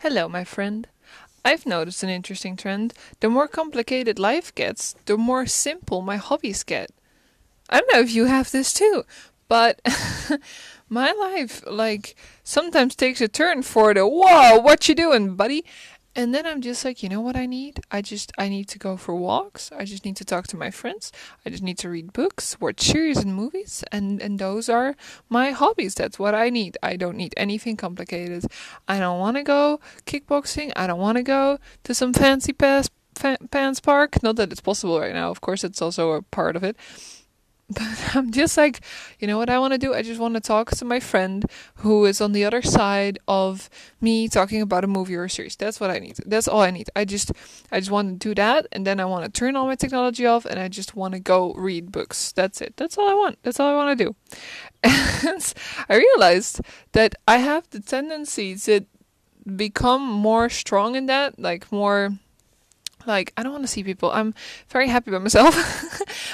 Hello, 0.00 0.28
my 0.28 0.44
friend. 0.44 0.86
I've 1.42 1.64
noticed 1.64 2.02
an 2.02 2.10
interesting 2.10 2.54
trend. 2.54 2.92
The 3.20 3.30
more 3.30 3.48
complicated 3.48 4.18
life 4.18 4.54
gets, 4.54 4.94
the 5.06 5.16
more 5.16 5.46
simple 5.46 6.02
my 6.02 6.16
hobbies 6.16 6.62
get. 6.64 6.90
I 7.70 7.80
don't 7.80 7.92
know 7.94 8.00
if 8.00 8.14
you 8.14 8.26
have 8.26 8.50
this 8.50 8.74
too, 8.74 9.04
but 9.48 9.80
my 10.90 11.12
life 11.12 11.64
like 11.66 12.14
sometimes 12.44 12.94
takes 12.94 13.22
a 13.22 13.28
turn 13.28 13.62
for 13.62 13.94
the 13.94 14.06
whoa, 14.06 14.58
what 14.60 14.86
you 14.86 14.94
doing, 14.94 15.34
buddy? 15.34 15.64
And 16.16 16.34
then 16.34 16.46
I'm 16.46 16.62
just 16.62 16.82
like, 16.82 17.02
you 17.02 17.10
know 17.10 17.20
what 17.20 17.36
I 17.36 17.44
need? 17.44 17.80
I 17.90 18.00
just 18.00 18.32
I 18.38 18.48
need 18.48 18.68
to 18.68 18.78
go 18.78 18.96
for 18.96 19.14
walks. 19.14 19.70
I 19.70 19.84
just 19.84 20.06
need 20.06 20.16
to 20.16 20.24
talk 20.24 20.46
to 20.46 20.56
my 20.56 20.70
friends. 20.70 21.12
I 21.44 21.50
just 21.50 21.62
need 21.62 21.76
to 21.78 21.90
read 21.90 22.14
books, 22.14 22.58
watch 22.58 22.80
series 22.80 23.18
and 23.18 23.34
movies, 23.34 23.84
and 23.92 24.22
and 24.22 24.38
those 24.38 24.70
are 24.70 24.96
my 25.28 25.50
hobbies. 25.50 25.94
That's 25.94 26.18
what 26.18 26.34
I 26.34 26.48
need. 26.48 26.78
I 26.82 26.96
don't 26.96 27.18
need 27.18 27.34
anything 27.36 27.76
complicated. 27.76 28.46
I 28.88 28.98
don't 28.98 29.20
want 29.20 29.36
to 29.36 29.42
go 29.42 29.78
kickboxing. 30.06 30.72
I 30.74 30.86
don't 30.86 31.00
want 31.00 31.16
to 31.18 31.22
go 31.22 31.58
to 31.84 31.94
some 31.94 32.14
fancy 32.14 32.54
pass, 32.54 32.88
pants 33.50 33.80
park. 33.80 34.22
Not 34.22 34.36
that 34.36 34.50
it's 34.50 34.62
possible 34.62 34.98
right 34.98 35.12
now. 35.12 35.30
Of 35.30 35.42
course, 35.42 35.64
it's 35.64 35.82
also 35.82 36.12
a 36.12 36.22
part 36.22 36.56
of 36.56 36.64
it 36.64 36.78
but 37.70 38.14
I'm 38.14 38.30
just 38.30 38.56
like, 38.56 38.80
you 39.18 39.26
know 39.26 39.38
what 39.38 39.50
I 39.50 39.58
want 39.58 39.72
to 39.72 39.78
do? 39.78 39.92
I 39.92 40.02
just 40.02 40.20
want 40.20 40.34
to 40.34 40.40
talk 40.40 40.70
to 40.70 40.84
my 40.84 41.00
friend 41.00 41.44
who 41.76 42.04
is 42.04 42.20
on 42.20 42.30
the 42.30 42.44
other 42.44 42.62
side 42.62 43.18
of 43.26 43.68
me 44.00 44.28
talking 44.28 44.62
about 44.62 44.84
a 44.84 44.86
movie 44.86 45.16
or 45.16 45.24
a 45.24 45.30
series. 45.30 45.56
That's 45.56 45.80
what 45.80 45.90
I 45.90 45.98
need. 45.98 46.16
That's 46.24 46.46
all 46.46 46.60
I 46.60 46.70
need. 46.70 46.88
I 46.94 47.04
just 47.04 47.32
I 47.72 47.80
just 47.80 47.90
want 47.90 48.20
to 48.20 48.28
do 48.28 48.34
that 48.36 48.68
and 48.70 48.86
then 48.86 49.00
I 49.00 49.04
want 49.04 49.24
to 49.24 49.30
turn 49.30 49.56
all 49.56 49.66
my 49.66 49.74
technology 49.74 50.26
off 50.26 50.44
and 50.44 50.60
I 50.60 50.68
just 50.68 50.94
want 50.94 51.14
to 51.14 51.20
go 51.20 51.54
read 51.54 51.90
books. 51.90 52.30
That's 52.30 52.60
it. 52.60 52.74
That's 52.76 52.96
all 52.98 53.08
I 53.08 53.14
want. 53.14 53.38
That's 53.42 53.58
all 53.58 53.68
I 53.68 53.74
want 53.74 53.98
to 53.98 54.04
do. 54.04 54.14
And 55.26 55.54
I 55.88 55.96
realized 55.96 56.60
that 56.92 57.16
I 57.26 57.38
have 57.38 57.68
the 57.70 57.80
tendency 57.80 58.54
to 58.54 58.82
become 59.56 60.02
more 60.02 60.48
strong 60.48 60.94
in 60.94 61.06
that, 61.06 61.38
like 61.38 61.72
more 61.72 62.16
like 63.06 63.32
I 63.36 63.42
don't 63.42 63.52
want 63.52 63.64
to 63.64 63.68
see 63.68 63.84
people. 63.84 64.10
I'm 64.10 64.34
very 64.68 64.88
happy 64.88 65.10
by 65.10 65.18
myself 65.18 65.54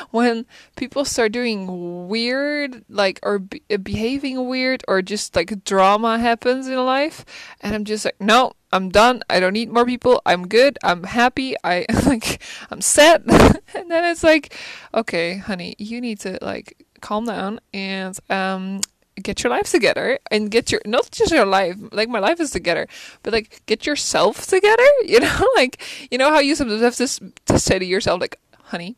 when 0.11 0.47
people 0.77 1.05
start 1.05 1.33
doing 1.33 2.09
weird, 2.09 2.85
like 2.89 3.21
or 3.23 3.39
be- 3.39 3.63
uh, 3.71 3.77
behaving 3.77 4.49
weird, 4.49 4.85
or 4.89 5.03
just 5.03 5.37
like 5.37 5.65
drama 5.65 6.19
happens 6.19 6.67
in 6.67 6.77
life, 6.85 7.25
and 7.61 7.75
I'm 7.75 7.85
just 7.85 8.05
like, 8.05 8.21
no, 8.21 8.53
I'm 8.73 8.89
done. 8.89 9.23
I 9.29 9.41
don't 9.41 9.53
need 9.53 9.71
more 9.71 9.85
people. 9.85 10.23
I'm 10.25 10.49
good. 10.49 10.79
I'm 10.83 11.05
happy. 11.05 11.55
I 11.63 11.87
like 12.07 12.43
I'm 12.71 12.81
set. 12.81 13.23
and 13.75 13.91
then 13.91 14.05
it's 14.05 14.25
like, 14.25 14.57
okay, 14.95 15.37
honey, 15.37 15.75
you 15.79 16.01
need 16.01 16.21
to 16.21 16.39
like 16.41 16.87
calm 17.01 17.27
down 17.27 17.61
and 17.75 18.17
um 18.31 18.81
get 19.21 19.43
your 19.43 19.51
life 19.51 19.71
together 19.71 20.19
and 20.31 20.51
get 20.51 20.73
your 20.73 20.81
not 20.87 21.11
just 21.11 21.33
your 21.33 21.45
life 21.45 21.77
like 21.93 22.09
my 22.09 22.19
life 22.19 22.41
is 22.41 22.51
together 22.51 22.87
but 23.23 23.33
like 23.33 23.61
get 23.67 23.85
yourself 23.85 24.47
together 24.47 24.87
you 25.05 25.21
know 25.21 25.49
like 25.57 25.83
you 26.11 26.17
know 26.17 26.31
how 26.31 26.39
you 26.39 26.55
sometimes 26.55 26.81
have 26.81 26.97
to, 26.97 27.33
to 27.45 27.59
say 27.59 27.79
to 27.79 27.85
yourself 27.85 28.21
like 28.21 28.39
honey 28.65 28.97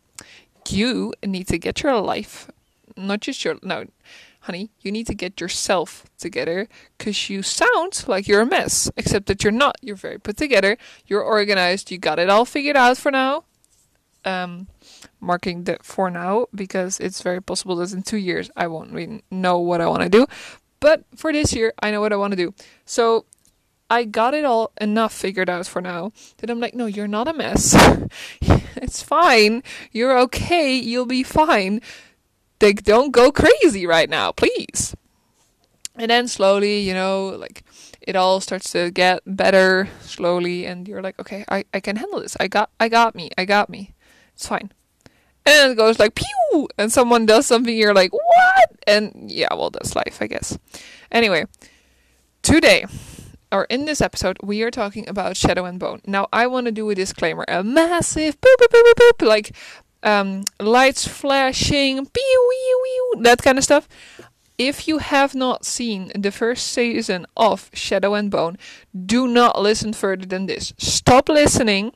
you 0.68 1.12
need 1.24 1.48
to 1.48 1.58
get 1.58 1.82
your 1.82 2.00
life 2.00 2.50
not 2.96 3.20
just 3.20 3.44
your 3.44 3.56
no 3.62 3.84
honey 4.44 4.70
you 4.80 4.92
need 4.92 5.06
to 5.06 5.14
get 5.14 5.40
yourself 5.40 6.04
together 6.18 6.68
because 6.96 7.30
you 7.30 7.42
sound 7.42 8.04
like 8.06 8.28
you're 8.28 8.42
a 8.42 8.46
mess 8.46 8.90
except 8.96 9.26
that 9.26 9.42
you're 9.42 9.52
not. 9.52 9.76
You're 9.80 9.96
very 9.96 10.18
put 10.18 10.36
together. 10.36 10.76
You're 11.06 11.22
organized. 11.22 11.90
You 11.90 11.98
got 11.98 12.18
it 12.18 12.30
all 12.30 12.44
figured 12.44 12.76
out 12.76 12.98
for 12.98 13.10
now. 13.10 13.44
Um 14.24 14.68
marking 15.20 15.64
that 15.64 15.84
for 15.84 16.10
now 16.10 16.46
because 16.54 17.00
it's 17.00 17.22
very 17.22 17.40
possible 17.40 17.76
that 17.76 17.92
in 17.92 18.02
two 18.02 18.16
years 18.16 18.50
I 18.56 18.66
won't 18.66 18.92
really 18.92 19.22
know 19.30 19.58
what 19.58 19.80
I 19.80 19.86
want 19.86 20.02
to 20.02 20.08
do. 20.08 20.26
But 20.84 21.04
for 21.16 21.32
this 21.32 21.54
year, 21.54 21.72
I 21.82 21.90
know 21.90 22.02
what 22.02 22.12
I 22.12 22.16
want 22.16 22.32
to 22.32 22.36
do. 22.36 22.52
So 22.84 23.24
I 23.88 24.04
got 24.04 24.34
it 24.34 24.44
all 24.44 24.72
enough 24.80 25.14
figured 25.14 25.48
out 25.48 25.66
for 25.66 25.80
now 25.80 26.12
that 26.38 26.50
I'm 26.50 26.60
like, 26.60 26.74
no, 26.74 26.86
you're 26.86 27.08
not 27.08 27.28
a 27.28 27.32
mess. 27.32 27.74
it's 28.76 29.02
fine. 29.02 29.62
You're 29.92 30.18
okay. 30.20 30.74
You'll 30.74 31.06
be 31.06 31.22
fine. 31.22 31.80
Like, 32.60 32.82
don't 32.82 33.12
go 33.12 33.30
crazy 33.30 33.86
right 33.86 34.10
now, 34.10 34.32
please. 34.32 34.94
And 35.96 36.10
then 36.10 36.28
slowly, 36.28 36.80
you 36.80 36.92
know, 36.92 37.28
like 37.28 37.62
it 38.00 38.16
all 38.16 38.40
starts 38.40 38.70
to 38.72 38.90
get 38.90 39.22
better 39.26 39.88
slowly 40.00 40.66
and 40.66 40.88
you're 40.88 41.02
like, 41.02 41.18
okay, 41.18 41.44
I, 41.48 41.64
I 41.72 41.80
can 41.80 41.96
handle 41.96 42.20
this. 42.20 42.36
I 42.40 42.48
got 42.48 42.70
I 42.78 42.88
got 42.88 43.14
me. 43.14 43.30
I 43.38 43.44
got 43.44 43.70
me. 43.70 43.94
It's 44.34 44.46
fine 44.46 44.70
and 45.46 45.72
it 45.72 45.76
goes 45.76 45.98
like 45.98 46.14
pew! 46.14 46.68
And 46.78 46.92
someone 46.92 47.26
does 47.26 47.46
something 47.46 47.76
you're 47.76 47.94
like 47.94 48.12
what? 48.12 48.70
And 48.86 49.30
yeah 49.30 49.52
well 49.54 49.70
that's 49.70 49.96
life 49.96 50.18
i 50.20 50.26
guess. 50.26 50.58
Anyway 51.10 51.46
today 52.42 52.86
or 53.50 53.64
in 53.64 53.84
this 53.84 54.00
episode 54.00 54.36
we 54.42 54.62
are 54.62 54.70
talking 54.70 55.08
about 55.08 55.36
shadow 55.36 55.64
and 55.64 55.78
bone. 55.78 56.00
Now 56.06 56.28
i 56.32 56.46
want 56.46 56.66
to 56.66 56.72
do 56.72 56.90
a 56.90 56.94
disclaimer 56.94 57.44
a 57.48 57.62
massive 57.62 58.40
boop 58.40 58.54
boop 58.60 58.68
boop 58.68 58.82
boop, 58.82 59.12
boop 59.18 59.26
like 59.26 59.54
um, 60.02 60.44
lights 60.60 61.08
flashing 61.08 61.96
pew 61.96 62.50
pew, 63.14 63.22
that 63.22 63.42
kind 63.42 63.56
of 63.58 63.64
stuff 63.64 63.88
if 64.58 64.86
you 64.86 64.98
have 64.98 65.34
not 65.34 65.64
seen 65.64 66.12
the 66.14 66.30
first 66.30 66.68
season 66.68 67.26
of 67.36 67.70
Shadow 67.72 68.14
and 68.14 68.30
Bone, 68.30 68.56
do 69.04 69.26
not 69.26 69.60
listen 69.60 69.92
further 69.92 70.26
than 70.26 70.46
this. 70.46 70.72
Stop 70.78 71.28
listening, 71.28 71.92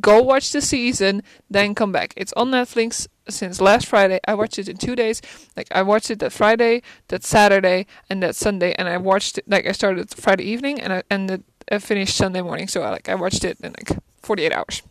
go 0.00 0.20
watch 0.20 0.52
the 0.52 0.60
season, 0.60 1.22
then 1.48 1.74
come 1.74 1.92
back. 1.92 2.12
It's 2.16 2.32
on 2.34 2.50
Netflix 2.50 3.08
since 3.28 3.60
last 3.60 3.86
Friday. 3.86 4.20
I 4.26 4.34
watched 4.34 4.58
it 4.58 4.68
in 4.68 4.76
two 4.76 4.94
days. 4.94 5.22
Like 5.56 5.68
I 5.70 5.82
watched 5.82 6.10
it 6.10 6.18
that 6.18 6.32
Friday, 6.32 6.82
that 7.08 7.24
Saturday, 7.24 7.86
and 8.10 8.22
that 8.22 8.36
Sunday, 8.36 8.74
and 8.74 8.88
I 8.88 8.98
watched 8.98 9.38
it 9.38 9.48
like 9.48 9.66
I 9.66 9.72
started 9.72 10.10
Friday 10.10 10.44
evening 10.44 10.80
and 10.80 10.92
I 10.92 11.02
and 11.10 11.42
I 11.70 11.78
finished 11.78 12.16
Sunday 12.16 12.42
morning. 12.42 12.68
So 12.68 12.82
I 12.82 12.90
like 12.90 13.08
I 13.08 13.14
watched 13.14 13.44
it 13.44 13.58
in 13.60 13.72
like 13.72 13.98
48 14.22 14.52
hours. 14.52 14.82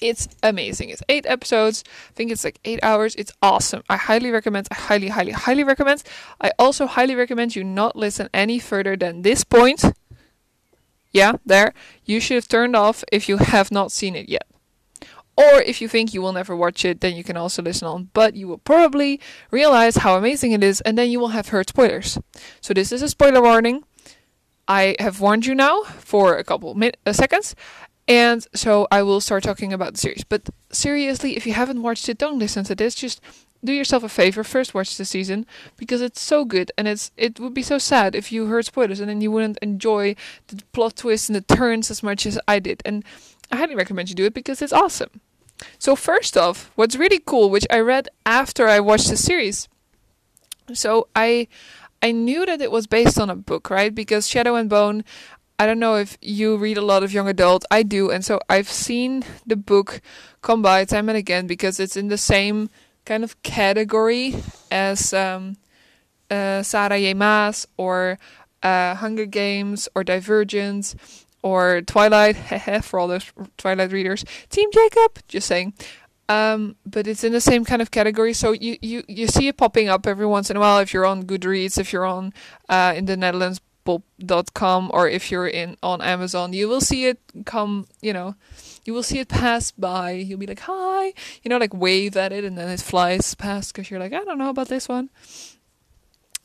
It's 0.00 0.28
amazing. 0.42 0.90
It's 0.90 1.02
eight 1.08 1.26
episodes. 1.26 1.84
I 2.10 2.12
think 2.14 2.30
it's 2.30 2.44
like 2.44 2.58
eight 2.64 2.80
hours. 2.82 3.14
It's 3.16 3.32
awesome. 3.40 3.82
I 3.88 3.96
highly 3.96 4.30
recommend. 4.30 4.68
I 4.70 4.74
highly, 4.74 5.08
highly, 5.08 5.32
highly 5.32 5.64
recommend. 5.64 6.02
I 6.40 6.52
also 6.58 6.86
highly 6.86 7.14
recommend 7.14 7.56
you 7.56 7.64
not 7.64 7.96
listen 7.96 8.28
any 8.34 8.58
further 8.58 8.96
than 8.96 9.22
this 9.22 9.44
point. 9.44 9.84
Yeah, 11.12 11.34
there. 11.44 11.74
You 12.04 12.20
should 12.20 12.36
have 12.36 12.48
turned 12.48 12.74
off 12.74 13.04
if 13.12 13.28
you 13.28 13.36
have 13.36 13.70
not 13.70 13.92
seen 13.92 14.16
it 14.16 14.28
yet. 14.28 14.46
Or 15.36 15.62
if 15.62 15.80
you 15.80 15.88
think 15.88 16.12
you 16.12 16.20
will 16.20 16.32
never 16.32 16.54
watch 16.54 16.84
it, 16.84 17.00
then 17.00 17.16
you 17.16 17.24
can 17.24 17.36
also 17.36 17.62
listen 17.62 17.88
on. 17.88 18.10
But 18.12 18.34
you 18.36 18.48
will 18.48 18.58
probably 18.58 19.20
realize 19.50 19.96
how 19.96 20.16
amazing 20.16 20.52
it 20.52 20.62
is, 20.62 20.80
and 20.82 20.96
then 20.98 21.10
you 21.10 21.18
will 21.18 21.28
have 21.28 21.48
heard 21.48 21.68
spoilers. 21.68 22.18
So 22.60 22.74
this 22.74 22.92
is 22.92 23.00
a 23.02 23.08
spoiler 23.08 23.40
warning. 23.42 23.84
I 24.68 24.94
have 25.00 25.20
warned 25.20 25.46
you 25.46 25.54
now 25.54 25.82
for 25.82 26.36
a 26.36 26.44
couple 26.44 26.74
min- 26.74 26.92
uh, 27.04 27.12
seconds, 27.12 27.54
and 28.08 28.46
so 28.54 28.88
I 28.90 29.02
will 29.02 29.20
start 29.20 29.44
talking 29.44 29.72
about 29.72 29.94
the 29.94 29.98
series. 29.98 30.24
But 30.24 30.50
seriously, 30.70 31.36
if 31.36 31.46
you 31.46 31.52
haven't 31.52 31.82
watched 31.82 32.08
it, 32.08 32.18
don't 32.18 32.38
listen 32.38 32.64
to 32.64 32.74
this. 32.74 32.94
Just 32.94 33.20
do 33.64 33.72
yourself 33.72 34.02
a 34.02 34.08
favor, 34.08 34.42
first 34.42 34.74
watch 34.74 34.96
the 34.96 35.04
season 35.04 35.46
because 35.76 36.00
it's 36.00 36.20
so 36.20 36.44
good 36.44 36.72
and 36.76 36.88
it's 36.88 37.12
it 37.16 37.38
would 37.38 37.54
be 37.54 37.62
so 37.62 37.78
sad 37.78 38.14
if 38.14 38.32
you 38.32 38.46
heard 38.46 38.64
spoilers 38.64 38.98
and 38.98 39.08
then 39.08 39.20
you 39.20 39.30
wouldn't 39.30 39.58
enjoy 39.62 40.16
the 40.48 40.60
plot 40.72 40.96
twists 40.96 41.28
and 41.28 41.36
the 41.36 41.54
turns 41.54 41.90
as 41.90 42.02
much 42.02 42.26
as 42.26 42.38
I 42.48 42.58
did. 42.58 42.82
And 42.84 43.04
I 43.52 43.56
highly 43.56 43.76
recommend 43.76 44.08
you 44.08 44.16
do 44.16 44.24
it 44.24 44.34
because 44.34 44.60
it's 44.62 44.72
awesome. 44.72 45.20
So 45.78 45.94
first 45.94 46.36
off, 46.36 46.72
what's 46.74 46.96
really 46.96 47.20
cool, 47.24 47.50
which 47.50 47.66
I 47.70 47.78
read 47.78 48.08
after 48.26 48.66
I 48.66 48.80
watched 48.80 49.08
the 49.08 49.16
series. 49.16 49.68
So 50.72 51.06
I 51.14 51.46
I 52.02 52.10
knew 52.10 52.44
that 52.44 52.60
it 52.60 52.72
was 52.72 52.88
based 52.88 53.20
on 53.20 53.30
a 53.30 53.36
book, 53.36 53.70
right? 53.70 53.94
Because 53.94 54.26
Shadow 54.26 54.56
and 54.56 54.68
Bone 54.68 55.04
I 55.62 55.66
don't 55.66 55.78
know 55.78 55.94
if 55.94 56.18
you 56.20 56.56
read 56.56 56.76
a 56.76 56.82
lot 56.82 57.04
of 57.04 57.12
young 57.12 57.28
adult. 57.28 57.64
I 57.70 57.84
do, 57.84 58.10
and 58.10 58.24
so 58.24 58.40
I've 58.48 58.68
seen 58.68 59.22
the 59.46 59.54
book 59.54 60.00
come 60.40 60.60
by 60.60 60.84
time 60.84 61.08
and 61.08 61.16
again 61.16 61.46
because 61.46 61.78
it's 61.78 61.96
in 61.96 62.08
the 62.08 62.18
same 62.18 62.68
kind 63.04 63.22
of 63.22 63.40
category 63.44 64.34
as 64.72 65.14
um, 65.14 65.54
uh, 66.28 66.64
Sarah. 66.64 67.14
Maas 67.14 67.64
or 67.76 68.18
uh, 68.64 68.96
Hunger 68.96 69.24
Games 69.24 69.88
or 69.94 70.02
Divergence 70.02 70.96
or 71.44 71.80
Twilight. 71.82 72.34
for 72.82 72.98
all 72.98 73.06
those 73.06 73.30
Twilight 73.56 73.92
readers, 73.92 74.24
Team 74.50 74.68
Jacob. 74.72 75.20
Just 75.28 75.46
saying. 75.46 75.74
Um, 76.28 76.74
but 76.84 77.06
it's 77.06 77.22
in 77.22 77.30
the 77.30 77.40
same 77.40 77.64
kind 77.64 77.80
of 77.80 77.92
category. 77.92 78.32
So 78.32 78.50
you, 78.50 78.78
you, 78.82 79.04
you 79.06 79.28
see 79.28 79.46
it 79.46 79.58
popping 79.58 79.88
up 79.88 80.08
every 80.08 80.26
once 80.26 80.50
in 80.50 80.56
a 80.56 80.60
while 80.60 80.80
if 80.80 80.92
you're 80.92 81.06
on 81.06 81.22
Goodreads, 81.22 81.78
if 81.78 81.92
you're 81.92 82.04
on 82.04 82.34
uh, 82.68 82.94
in 82.96 83.04
the 83.04 83.16
Netherlands 83.16 83.60
bol.com 83.84 84.90
or 84.92 85.08
if 85.08 85.30
you're 85.30 85.46
in 85.46 85.76
on 85.82 86.00
Amazon, 86.00 86.52
you 86.52 86.68
will 86.68 86.80
see 86.80 87.06
it 87.06 87.18
come, 87.44 87.86
you 88.00 88.12
know, 88.12 88.34
you 88.84 88.94
will 88.94 89.02
see 89.02 89.18
it 89.18 89.28
pass 89.28 89.70
by. 89.70 90.12
You'll 90.12 90.38
be 90.38 90.46
like, 90.46 90.60
hi, 90.60 91.12
you 91.42 91.48
know, 91.48 91.58
like 91.58 91.74
wave 91.74 92.16
at 92.16 92.32
it 92.32 92.44
and 92.44 92.56
then 92.56 92.68
it 92.68 92.80
flies 92.80 93.34
past 93.34 93.72
because 93.72 93.90
you're 93.90 94.00
like, 94.00 94.12
I 94.12 94.24
don't 94.24 94.38
know 94.38 94.50
about 94.50 94.68
this 94.68 94.88
one. 94.88 95.10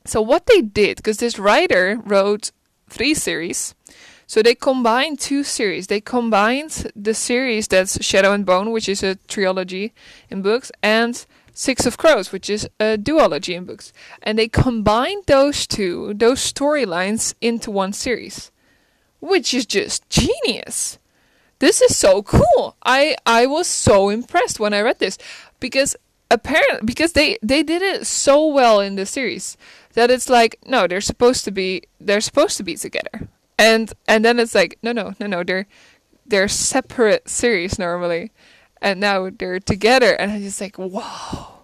So, 0.06 0.22
what 0.22 0.46
they 0.46 0.62
did, 0.62 0.98
because 0.98 1.18
this 1.18 1.38
writer 1.38 2.00
wrote 2.06 2.52
three 2.90 3.14
series, 3.14 3.76
so 4.26 4.42
they 4.42 4.56
combined 4.56 5.20
two 5.20 5.44
series. 5.44 5.88
They 5.88 6.02
combined 6.02 6.92
the 6.96 7.14
series 7.14 7.68
that's 7.68 8.04
Shadow 8.04 8.34
and 8.34 8.46
Bone, 8.46 8.72
which 8.72 8.90
is 8.90 9.02
a 9.02 9.16
trilogy 9.16 9.94
in 10.30 10.42
books, 10.42 10.72
and 10.84 11.26
Six 11.58 11.86
of 11.88 11.98
Crows, 11.98 12.32
which 12.32 12.50
is 12.50 12.70
a 12.80 12.98
duology 12.98 13.56
in 13.56 13.66
books. 13.66 13.92
And 14.22 14.38
they 14.38 14.48
combined 14.48 15.24
those 15.26 15.66
two, 15.66 16.14
those 16.14 16.40
storylines, 16.40 17.34
into 17.42 17.72
one 17.72 17.94
series. 17.94 18.52
which 19.20 19.54
is 19.54 19.66
just 19.66 20.08
genius. 20.10 21.00
This 21.60 21.82
is 21.82 21.98
so 21.98 22.22
cool. 22.22 22.76
I 22.86 23.16
I 23.26 23.46
was 23.48 23.68
so 23.68 24.10
impressed 24.10 24.60
when 24.60 24.74
I 24.74 24.82
read 24.82 25.00
this 25.00 25.18
because 25.60 25.96
apparently 26.30 26.86
because 26.86 27.14
they 27.14 27.38
they 27.42 27.64
did 27.64 27.82
it 27.82 28.06
so 28.06 28.46
well 28.46 28.80
in 28.80 28.96
the 28.96 29.06
series 29.06 29.58
that 29.94 30.12
it's 30.12 30.30
like 30.30 30.60
no 30.66 30.88
they're 30.88 31.02
supposed 31.02 31.46
to 31.46 31.52
be 31.52 31.84
they're 32.00 32.22
supposed 32.22 32.58
to 32.58 32.64
be 32.64 32.76
together 32.76 33.28
and 33.58 33.94
and 34.08 34.24
then 34.26 34.40
it's 34.40 34.54
like 34.54 34.78
no 34.84 34.92
no 34.92 35.14
no 35.20 35.26
no 35.28 35.44
they're 35.44 35.66
they're 36.26 36.48
separate 36.50 37.28
series 37.30 37.80
normally 37.80 38.32
and 38.82 39.00
now 39.00 39.30
they're 39.30 39.60
together 39.60 40.14
and 40.16 40.32
i'm 40.32 40.42
just 40.42 40.62
like 40.62 40.78
whoa 40.78 41.58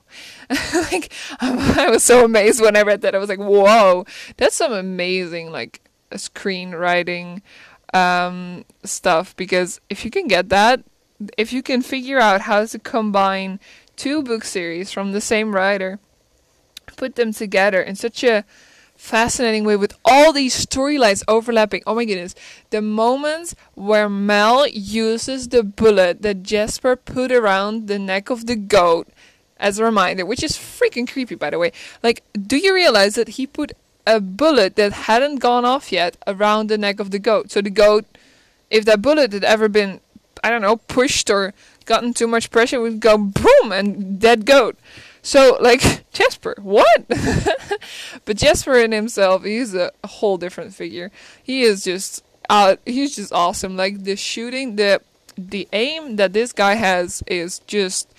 like 0.91 1.11
I 1.39 1.89
was 1.89 2.03
so 2.03 2.25
amazed 2.25 2.61
when 2.61 2.75
I 2.75 2.81
read 2.81 3.01
that. 3.01 3.15
I 3.15 3.17
was 3.17 3.29
like, 3.29 3.39
"Whoa, 3.39 4.05
that's 4.37 4.55
some 4.55 4.73
amazing 4.73 5.51
like 5.51 5.81
screenwriting 6.11 7.41
um, 7.93 8.65
stuff." 8.83 9.35
Because 9.35 9.79
if 9.89 10.05
you 10.05 10.11
can 10.11 10.27
get 10.27 10.49
that, 10.49 10.83
if 11.37 11.53
you 11.53 11.63
can 11.63 11.81
figure 11.81 12.19
out 12.19 12.41
how 12.41 12.65
to 12.65 12.79
combine 12.79 13.59
two 13.95 14.23
book 14.23 14.43
series 14.43 14.91
from 14.91 15.11
the 15.11 15.21
same 15.21 15.55
writer, 15.55 15.99
put 16.85 17.15
them 17.15 17.31
together 17.33 17.81
in 17.81 17.95
such 17.95 18.23
a 18.23 18.45
fascinating 19.03 19.65
way 19.65 19.75
with 19.75 19.93
all 20.05 20.31
these 20.31 20.65
storylines 20.65 21.23
overlapping. 21.27 21.83
Oh 21.85 21.93
my 21.93 22.05
goodness. 22.05 22.33
The 22.69 22.81
moments 22.81 23.53
where 23.75 24.07
Mel 24.07 24.65
uses 24.65 25.49
the 25.49 25.61
bullet 25.61 26.21
that 26.21 26.41
Jesper 26.41 26.95
put 26.95 27.29
around 27.29 27.87
the 27.87 27.99
neck 27.99 28.29
of 28.29 28.45
the 28.45 28.55
goat 28.55 29.09
as 29.57 29.77
a 29.77 29.83
reminder, 29.83 30.25
which 30.25 30.41
is 30.41 30.53
freaking 30.53 31.05
creepy, 31.05 31.35
by 31.35 31.49
the 31.49 31.59
way. 31.59 31.73
Like, 32.01 32.23
do 32.31 32.55
you 32.55 32.73
realize 32.73 33.15
that 33.15 33.35
he 33.35 33.45
put 33.45 33.73
a 34.07 34.21
bullet 34.21 34.77
that 34.77 34.93
hadn't 34.93 35.39
gone 35.39 35.65
off 35.65 35.91
yet 35.91 36.15
around 36.25 36.69
the 36.69 36.77
neck 36.77 37.01
of 37.01 37.11
the 37.11 37.19
goat? 37.19 37.51
So 37.51 37.59
the 37.59 37.69
goat, 37.69 38.05
if 38.69 38.85
that 38.85 39.01
bullet 39.01 39.33
had 39.33 39.43
ever 39.43 39.67
been, 39.67 39.99
I 40.41 40.49
don't 40.49 40.61
know, 40.61 40.77
pushed 40.77 41.29
or 41.29 41.53
gotten 41.85 42.13
too 42.13 42.27
much 42.27 42.49
pressure, 42.49 42.79
would 42.79 43.01
go 43.01 43.17
boom 43.17 43.73
and 43.73 44.17
dead 44.17 44.45
goat. 44.45 44.77
So, 45.23 45.57
like, 45.59 46.05
Jesper, 46.13 46.55
what? 46.61 47.07
but 48.25 48.37
Jesper 48.37 48.75
in 48.75 48.91
himself, 48.91 49.43
he's 49.43 49.73
a 49.73 49.91
whole 50.05 50.37
different 50.37 50.75
figure. 50.75 51.09
He 51.41 51.63
is 51.63 51.83
just, 51.83 52.23
uh, 52.49 52.75
he's 52.85 53.15
just 53.15 53.33
awesome. 53.33 53.75
Like, 53.75 54.03
the 54.03 54.15
shooting, 54.15 54.75
the, 54.75 55.01
the 55.35 55.67
aim 55.73 56.17
that 56.17 56.33
this 56.33 56.53
guy 56.53 56.75
has 56.75 57.23
is 57.25 57.59
just 57.65 58.13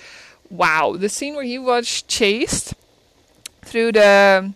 wow, 0.51 0.95
the 0.97 1.09
scene 1.09 1.35
where 1.35 1.45
he 1.45 1.59
was 1.59 2.03
chased 2.03 2.75
through 3.63 3.93
the 3.93 4.53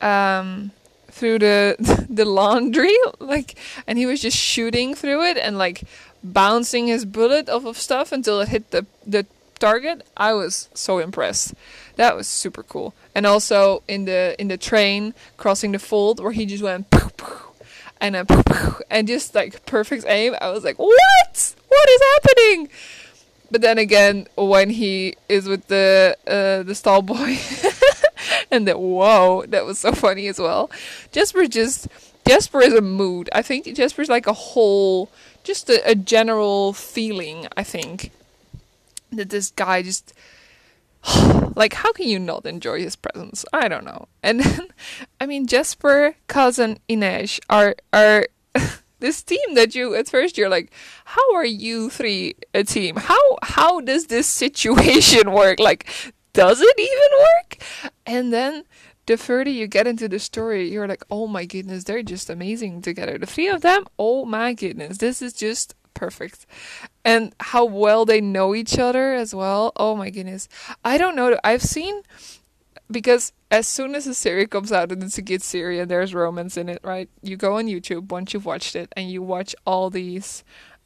um 0.00 0.70
through 1.10 1.38
the 1.38 2.06
the 2.08 2.24
laundry 2.24 2.94
like 3.18 3.56
and 3.86 3.98
he 3.98 4.06
was 4.06 4.20
just 4.20 4.36
shooting 4.36 4.94
through 4.94 5.24
it 5.24 5.36
and 5.36 5.58
like 5.58 5.82
bouncing 6.22 6.86
his 6.86 7.04
bullet 7.04 7.48
off 7.48 7.64
of 7.64 7.78
stuff 7.78 8.12
until 8.12 8.40
it 8.40 8.48
hit 8.48 8.70
the 8.70 8.86
the 9.06 9.26
target 9.58 10.06
i 10.16 10.32
was 10.32 10.68
so 10.74 10.98
impressed 10.98 11.54
that 11.96 12.16
was 12.16 12.26
super 12.26 12.62
cool 12.62 12.94
and 13.14 13.26
also 13.26 13.82
in 13.88 14.04
the 14.04 14.34
in 14.38 14.48
the 14.48 14.56
train 14.56 15.14
crossing 15.36 15.72
the 15.72 15.78
fold 15.78 16.20
where 16.20 16.32
he 16.32 16.46
just 16.46 16.62
went 16.62 16.90
poof, 16.90 17.46
and 18.00 18.14
then 18.14 18.26
poof, 18.26 18.80
and 18.90 19.08
just 19.08 19.34
like 19.34 19.64
perfect 19.66 20.04
aim 20.06 20.34
i 20.40 20.50
was 20.50 20.64
like 20.64 20.78
what 20.78 21.54
what 21.68 21.88
is 21.88 22.00
happening 22.14 22.68
but 23.50 23.60
then 23.60 23.78
again, 23.78 24.26
when 24.36 24.70
he 24.70 25.16
is 25.28 25.48
with 25.48 25.68
the 25.68 26.16
uh, 26.26 26.62
the 26.62 26.74
stall 26.74 27.02
boy, 27.02 27.38
and 28.50 28.66
that 28.66 28.78
whoa, 28.78 29.44
that 29.48 29.64
was 29.64 29.78
so 29.78 29.92
funny 29.92 30.26
as 30.26 30.38
well. 30.38 30.70
Jesper 31.12 31.46
just 31.46 31.88
Jesper 32.26 32.60
is 32.60 32.74
a 32.74 32.80
mood. 32.80 33.30
I 33.32 33.42
think 33.42 33.66
Jesper's 33.74 34.08
like 34.08 34.26
a 34.26 34.32
whole, 34.32 35.10
just 35.44 35.70
a, 35.70 35.88
a 35.88 35.94
general 35.94 36.72
feeling. 36.72 37.46
I 37.56 37.62
think 37.62 38.10
that 39.16 39.30
this 39.30 39.50
guy 39.50 39.82
just 39.82 40.12
like 41.56 41.74
how 41.74 41.92
can 41.92 42.08
you 42.08 42.18
not 42.18 42.46
enjoy 42.46 42.80
his 42.80 42.96
presence? 42.96 43.44
I 43.52 43.68
don't 43.68 43.84
know. 43.84 44.08
And 44.22 44.40
then, 44.40 44.68
I 45.20 45.26
mean 45.26 45.46
Jesper, 45.46 46.16
cousin 46.26 46.78
Ines 46.88 47.40
are 47.48 47.74
are 47.92 48.26
this 49.00 49.22
team 49.22 49.54
that 49.54 49.74
you 49.74 49.94
at 49.94 50.08
first 50.08 50.38
you're 50.38 50.48
like 50.48 50.72
how 51.04 51.34
are 51.34 51.44
you 51.44 51.90
three 51.90 52.34
a 52.54 52.64
team 52.64 52.96
how 52.96 53.36
how 53.42 53.80
does 53.80 54.06
this 54.06 54.26
situation 54.26 55.32
work 55.32 55.58
like 55.60 55.86
does 56.32 56.60
it 56.60 56.78
even 56.78 57.18
work 57.18 57.58
and 58.06 58.32
then 58.32 58.64
the 59.06 59.16
further 59.16 59.50
you 59.50 59.66
get 59.66 59.86
into 59.86 60.08
the 60.08 60.18
story 60.18 60.70
you're 60.70 60.88
like 60.88 61.04
oh 61.10 61.26
my 61.26 61.44
goodness 61.44 61.84
they're 61.84 62.02
just 62.02 62.30
amazing 62.30 62.80
together 62.82 63.18
the 63.18 63.26
three 63.26 63.48
of 63.48 63.62
them 63.62 63.84
oh 63.98 64.24
my 64.24 64.52
goodness 64.52 64.98
this 64.98 65.20
is 65.20 65.32
just 65.32 65.74
perfect 65.96 66.46
and 67.04 67.34
how 67.40 67.64
well 67.64 68.04
they 68.04 68.20
know 68.20 68.54
each 68.54 68.78
other 68.78 69.14
as 69.14 69.34
well 69.34 69.72
oh 69.76 69.96
my 69.96 70.10
goodness 70.10 70.48
i 70.84 70.96
don't 70.96 71.16
know 71.16 71.36
i've 71.42 71.62
seen 71.62 72.02
because 72.90 73.32
as 73.50 73.66
soon 73.66 73.94
as 73.94 74.06
a 74.06 74.14
series 74.14 74.48
comes 74.48 74.72
out 74.72 74.92
and 74.92 75.02
it's 75.02 75.18
a 75.18 75.22
good 75.22 75.42
series 75.42 75.80
and 75.80 75.90
there's 75.90 76.14
romance 76.14 76.56
in 76.56 76.68
it, 76.68 76.80
right? 76.82 77.08
You 77.22 77.36
go 77.36 77.56
on 77.56 77.66
YouTube 77.66 78.08
once 78.10 78.32
you've 78.32 78.46
watched 78.46 78.76
it 78.76 78.92
and 78.96 79.10
you 79.10 79.22
watch 79.22 79.54
all 79.64 79.90
these. 79.90 80.44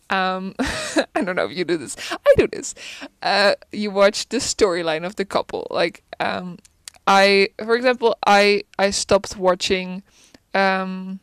Um, 0.08 0.54
I 0.58 1.22
don't 1.22 1.36
know 1.36 1.46
if 1.46 1.56
you 1.56 1.64
do 1.64 1.76
this. 1.76 1.96
I 2.10 2.34
do 2.36 2.46
this. 2.46 2.74
Uh, 3.22 3.54
you 3.72 3.90
watch 3.90 4.28
the 4.28 4.38
storyline 4.38 5.04
of 5.04 5.16
the 5.16 5.24
couple. 5.24 5.66
Like, 5.70 6.02
um, 6.18 6.58
I, 7.06 7.50
for 7.58 7.74
example, 7.74 8.16
I 8.26 8.64
I 8.78 8.90
stopped 8.90 9.36
watching, 9.36 10.02
um, 10.54 11.20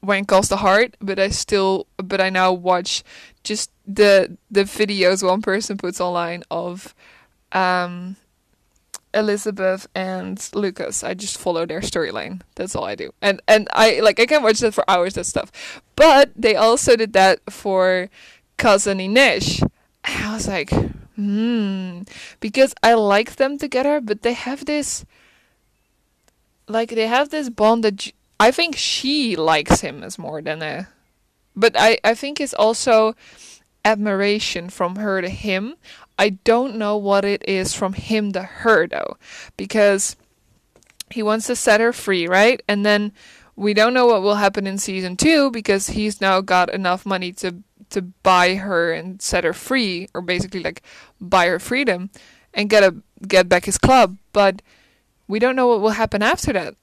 when 0.00 0.24
calls 0.24 0.48
the 0.48 0.58
heart, 0.58 0.96
but 1.00 1.18
I 1.18 1.28
still, 1.28 1.86
but 1.96 2.20
I 2.20 2.30
now 2.30 2.52
watch 2.52 3.02
just 3.44 3.70
the 3.86 4.36
the 4.50 4.64
videos 4.64 5.26
one 5.26 5.42
person 5.42 5.76
puts 5.76 6.00
online 6.00 6.42
of, 6.50 6.94
um, 7.52 8.16
Elizabeth 9.14 9.86
and 9.94 10.48
Lucas. 10.54 11.04
I 11.04 11.14
just 11.14 11.38
follow 11.38 11.66
their 11.66 11.80
storyline. 11.80 12.40
That's 12.54 12.74
all 12.74 12.84
I 12.84 12.94
do. 12.94 13.12
And 13.20 13.40
and 13.46 13.68
I 13.72 14.00
like 14.00 14.18
I 14.20 14.26
can 14.26 14.42
watch 14.42 14.60
that 14.60 14.74
for 14.74 14.88
hours 14.88 15.14
that 15.14 15.24
stuff. 15.24 15.82
But 15.96 16.30
they 16.36 16.56
also 16.56 16.96
did 16.96 17.12
that 17.12 17.40
for 17.50 18.08
cousin. 18.56 19.00
And 19.00 19.70
I 20.04 20.34
was 20.34 20.48
like, 20.48 20.70
hmm. 21.16 22.02
Because 22.40 22.74
I 22.82 22.94
like 22.94 23.36
them 23.36 23.58
together, 23.58 24.00
but 24.00 24.22
they 24.22 24.32
have 24.32 24.64
this 24.64 25.04
like 26.68 26.90
they 26.90 27.06
have 27.06 27.30
this 27.30 27.50
bond 27.50 27.84
that 27.84 28.12
I 28.42 28.50
think 28.50 28.74
she 28.74 29.36
likes 29.36 29.82
him 29.82 30.02
as 30.02 30.18
more 30.18 30.42
than 30.42 30.62
a 30.62 30.88
but 31.54 31.76
I, 31.78 31.98
I 32.02 32.14
think 32.14 32.40
it's 32.40 32.52
also 32.52 33.14
admiration 33.84 34.68
from 34.68 34.96
her 34.96 35.22
to 35.22 35.28
him. 35.28 35.76
I 36.18 36.30
don't 36.30 36.74
know 36.74 36.96
what 36.96 37.24
it 37.24 37.44
is 37.46 37.72
from 37.72 37.92
him 37.92 38.32
to 38.32 38.42
her 38.42 38.88
though, 38.88 39.16
because 39.56 40.16
he 41.08 41.22
wants 41.22 41.46
to 41.46 41.54
set 41.54 41.80
her 41.80 41.92
free, 41.92 42.26
right? 42.26 42.60
And 42.66 42.84
then 42.84 43.12
we 43.54 43.74
don't 43.74 43.94
know 43.94 44.06
what 44.06 44.22
will 44.22 44.34
happen 44.34 44.66
in 44.66 44.76
season 44.76 45.16
two 45.16 45.52
because 45.52 45.90
he's 45.90 46.20
now 46.20 46.40
got 46.40 46.74
enough 46.74 47.06
money 47.06 47.30
to 47.34 47.62
to 47.90 48.02
buy 48.02 48.56
her 48.56 48.92
and 48.92 49.22
set 49.22 49.44
her 49.44 49.52
free, 49.52 50.08
or 50.14 50.20
basically 50.20 50.64
like 50.64 50.82
buy 51.20 51.46
her 51.46 51.60
freedom 51.60 52.10
and 52.52 52.68
get 52.68 52.82
a 52.82 52.96
get 53.24 53.48
back 53.48 53.66
his 53.66 53.78
club. 53.78 54.16
But 54.32 54.62
we 55.28 55.38
don't 55.38 55.54
know 55.54 55.68
what 55.68 55.80
will 55.80 55.90
happen 55.90 56.22
after 56.22 56.52
that 56.54 56.74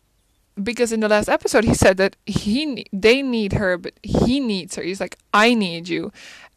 because 0.62 0.92
in 0.92 1.00
the 1.00 1.10
last 1.10 1.30
episode 1.30 1.64
he 1.64 1.74
said 1.74 1.98
that 1.98 2.16
he 2.26 2.86
they 2.92 3.22
need 3.22 3.54
her, 3.54 3.78
but 3.78 3.94
he 4.04 4.40
needs 4.40 4.76
her. 4.76 4.84
He's 4.84 5.00
like, 5.00 5.18
I 5.34 5.54
need 5.54 5.88
you, 5.88 6.12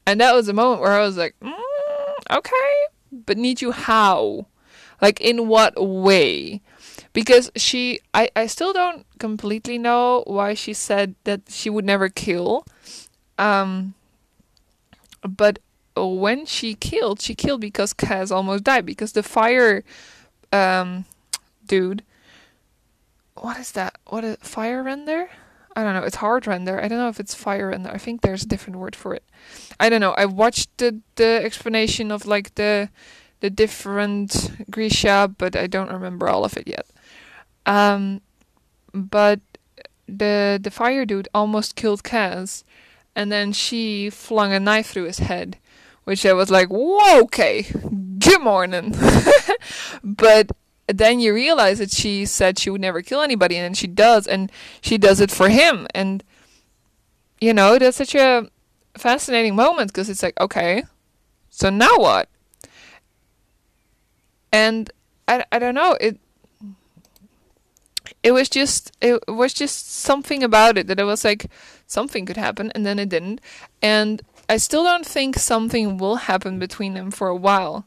and 0.06 0.20
that 0.20 0.34
was 0.34 0.48
a 0.48 0.52
moment 0.52 0.80
where 0.80 0.92
I 0.92 1.00
was 1.00 1.16
like, 1.16 1.34
mm, 1.40 1.52
okay, 2.30 2.72
but 3.12 3.36
need 3.38 3.62
you 3.62 3.72
how? 3.72 4.46
Like, 5.00 5.20
in 5.20 5.48
what 5.48 5.74
way? 5.84 6.62
Because 7.12 7.50
she, 7.56 8.00
I, 8.14 8.30
I 8.34 8.46
still 8.46 8.72
don't 8.72 9.04
completely 9.18 9.76
know 9.76 10.22
why 10.26 10.54
she 10.54 10.72
said 10.72 11.16
that 11.24 11.42
she 11.48 11.68
would 11.68 11.84
never 11.84 12.08
kill. 12.08 12.64
Um, 13.36 13.94
but 15.28 15.58
when 15.96 16.46
she 16.46 16.74
killed, 16.74 17.20
she 17.20 17.34
killed 17.34 17.60
because 17.60 17.92
Kaz 17.92 18.30
almost 18.30 18.64
died. 18.64 18.86
Because 18.86 19.12
the 19.12 19.22
fire, 19.24 19.84
um, 20.52 21.04
dude, 21.66 22.02
what 23.42 23.58
is 23.58 23.72
that? 23.72 23.98
What 24.06 24.22
is 24.22 24.36
fire 24.40 24.82
render? 24.82 25.28
I 25.74 25.82
don't 25.82 25.94
know. 25.94 26.04
It's 26.04 26.16
heartrender. 26.16 26.82
I 26.82 26.86
don't 26.86 26.98
know 26.98 27.08
if 27.08 27.18
it's 27.18 27.34
fire 27.34 27.68
render. 27.68 27.90
I 27.90 27.98
think 27.98 28.20
there's 28.20 28.44
a 28.44 28.48
different 28.48 28.78
word 28.78 28.94
for 28.94 29.14
it. 29.14 29.24
I 29.80 29.88
don't 29.88 30.00
know. 30.00 30.12
I 30.12 30.26
watched 30.26 30.78
the 30.78 31.00
the 31.16 31.40
explanation 31.42 32.12
of 32.12 32.24
like 32.24 32.54
the 32.54 32.88
the 33.40 33.50
different 33.50 34.52
Grisha, 34.70 35.34
but 35.36 35.56
I 35.56 35.66
don't 35.66 35.90
remember 35.90 36.28
all 36.28 36.44
of 36.44 36.56
it 36.56 36.68
yet. 36.68 36.86
Um, 37.66 38.20
but 38.94 39.40
the 40.06 40.60
the 40.62 40.70
fire 40.70 41.04
dude 41.04 41.28
almost 41.34 41.74
killed 41.74 42.04
Kaz, 42.04 42.62
and 43.16 43.32
then 43.32 43.52
she 43.52 44.08
flung 44.08 44.52
a 44.52 44.60
knife 44.60 44.90
through 44.92 45.06
his 45.06 45.18
head, 45.18 45.58
which 46.04 46.24
I 46.24 46.32
was 46.32 46.50
like, 46.50 46.68
Whoa, 46.68 47.22
okay, 47.22 47.66
good 48.20 48.40
morning. 48.40 48.94
but 50.04 50.52
then 50.86 51.20
you 51.20 51.32
realize 51.34 51.78
that 51.78 51.92
she 51.92 52.26
said 52.26 52.58
she 52.58 52.70
would 52.70 52.80
never 52.80 53.02
kill 53.02 53.22
anybody, 53.22 53.56
and 53.56 53.64
then 53.64 53.74
she 53.74 53.86
does, 53.86 54.26
and 54.26 54.50
she 54.80 54.98
does 54.98 55.20
it 55.20 55.30
for 55.30 55.48
him, 55.48 55.86
and 55.94 56.22
you 57.40 57.52
know, 57.52 57.76
that's 57.76 57.96
such 57.96 58.14
a 58.14 58.48
fascinating 58.94 59.56
moment 59.56 59.88
because 59.92 60.08
it's 60.08 60.22
like, 60.22 60.38
okay, 60.38 60.84
so 61.50 61.70
now 61.70 61.96
what? 61.96 62.28
And 64.52 64.90
I, 65.26 65.44
I 65.50 65.58
don't 65.58 65.74
know, 65.74 65.96
it 66.00 66.18
it 68.22 68.32
was 68.32 68.48
just 68.48 68.92
it 69.00 69.20
was 69.26 69.52
just 69.52 69.90
something 69.90 70.44
about 70.44 70.78
it 70.78 70.86
that 70.86 71.00
it 71.00 71.04
was 71.04 71.24
like 71.24 71.46
something 71.86 72.24
could 72.24 72.36
happen 72.36 72.70
and 72.74 72.86
then 72.86 72.98
it 72.98 73.08
didn't. 73.08 73.40
And 73.80 74.22
I 74.48 74.58
still 74.58 74.84
don't 74.84 75.06
think 75.06 75.36
something 75.36 75.98
will 75.98 76.16
happen 76.16 76.58
between 76.58 76.94
them 76.94 77.10
for 77.10 77.28
a 77.28 77.36
while. 77.36 77.86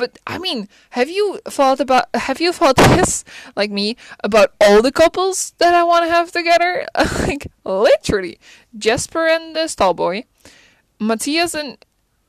But 0.00 0.18
I 0.26 0.38
mean, 0.38 0.66
have 0.96 1.10
you 1.10 1.40
thought 1.44 1.78
about 1.78 2.06
have 2.14 2.40
you 2.40 2.52
thought 2.54 2.76
this 2.96 3.22
like 3.54 3.70
me 3.70 3.98
about 4.24 4.54
all 4.58 4.80
the 4.80 4.90
couples 4.90 5.52
that 5.58 5.74
I 5.74 5.84
want 5.84 6.06
to 6.06 6.10
have 6.10 6.32
together? 6.32 6.86
like 7.28 7.48
literally, 7.64 8.38
Jesper 8.78 9.26
and 9.26 9.54
the 9.54 9.68
stallboy, 9.68 10.24
Matthias 10.98 11.54
and 11.54 11.76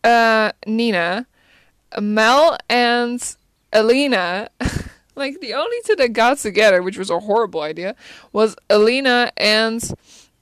uh, 0.03 0.51
Nina, 0.67 1.27
Mel 1.97 2.57
and 2.69 3.37
Alina. 3.71 4.49
like 5.15 5.39
the 5.39 5.53
only 5.53 5.77
two 5.85 5.95
that 5.95 6.11
got 6.11 6.39
together, 6.39 6.83
which 6.83 6.97
was 6.97 7.09
a 7.09 7.21
horrible 7.21 7.61
idea, 7.61 7.95
was 8.33 8.57
Alina 8.69 9.31
and 9.37 9.93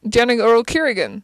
General 0.07 0.63
Kirigan. 0.63 1.21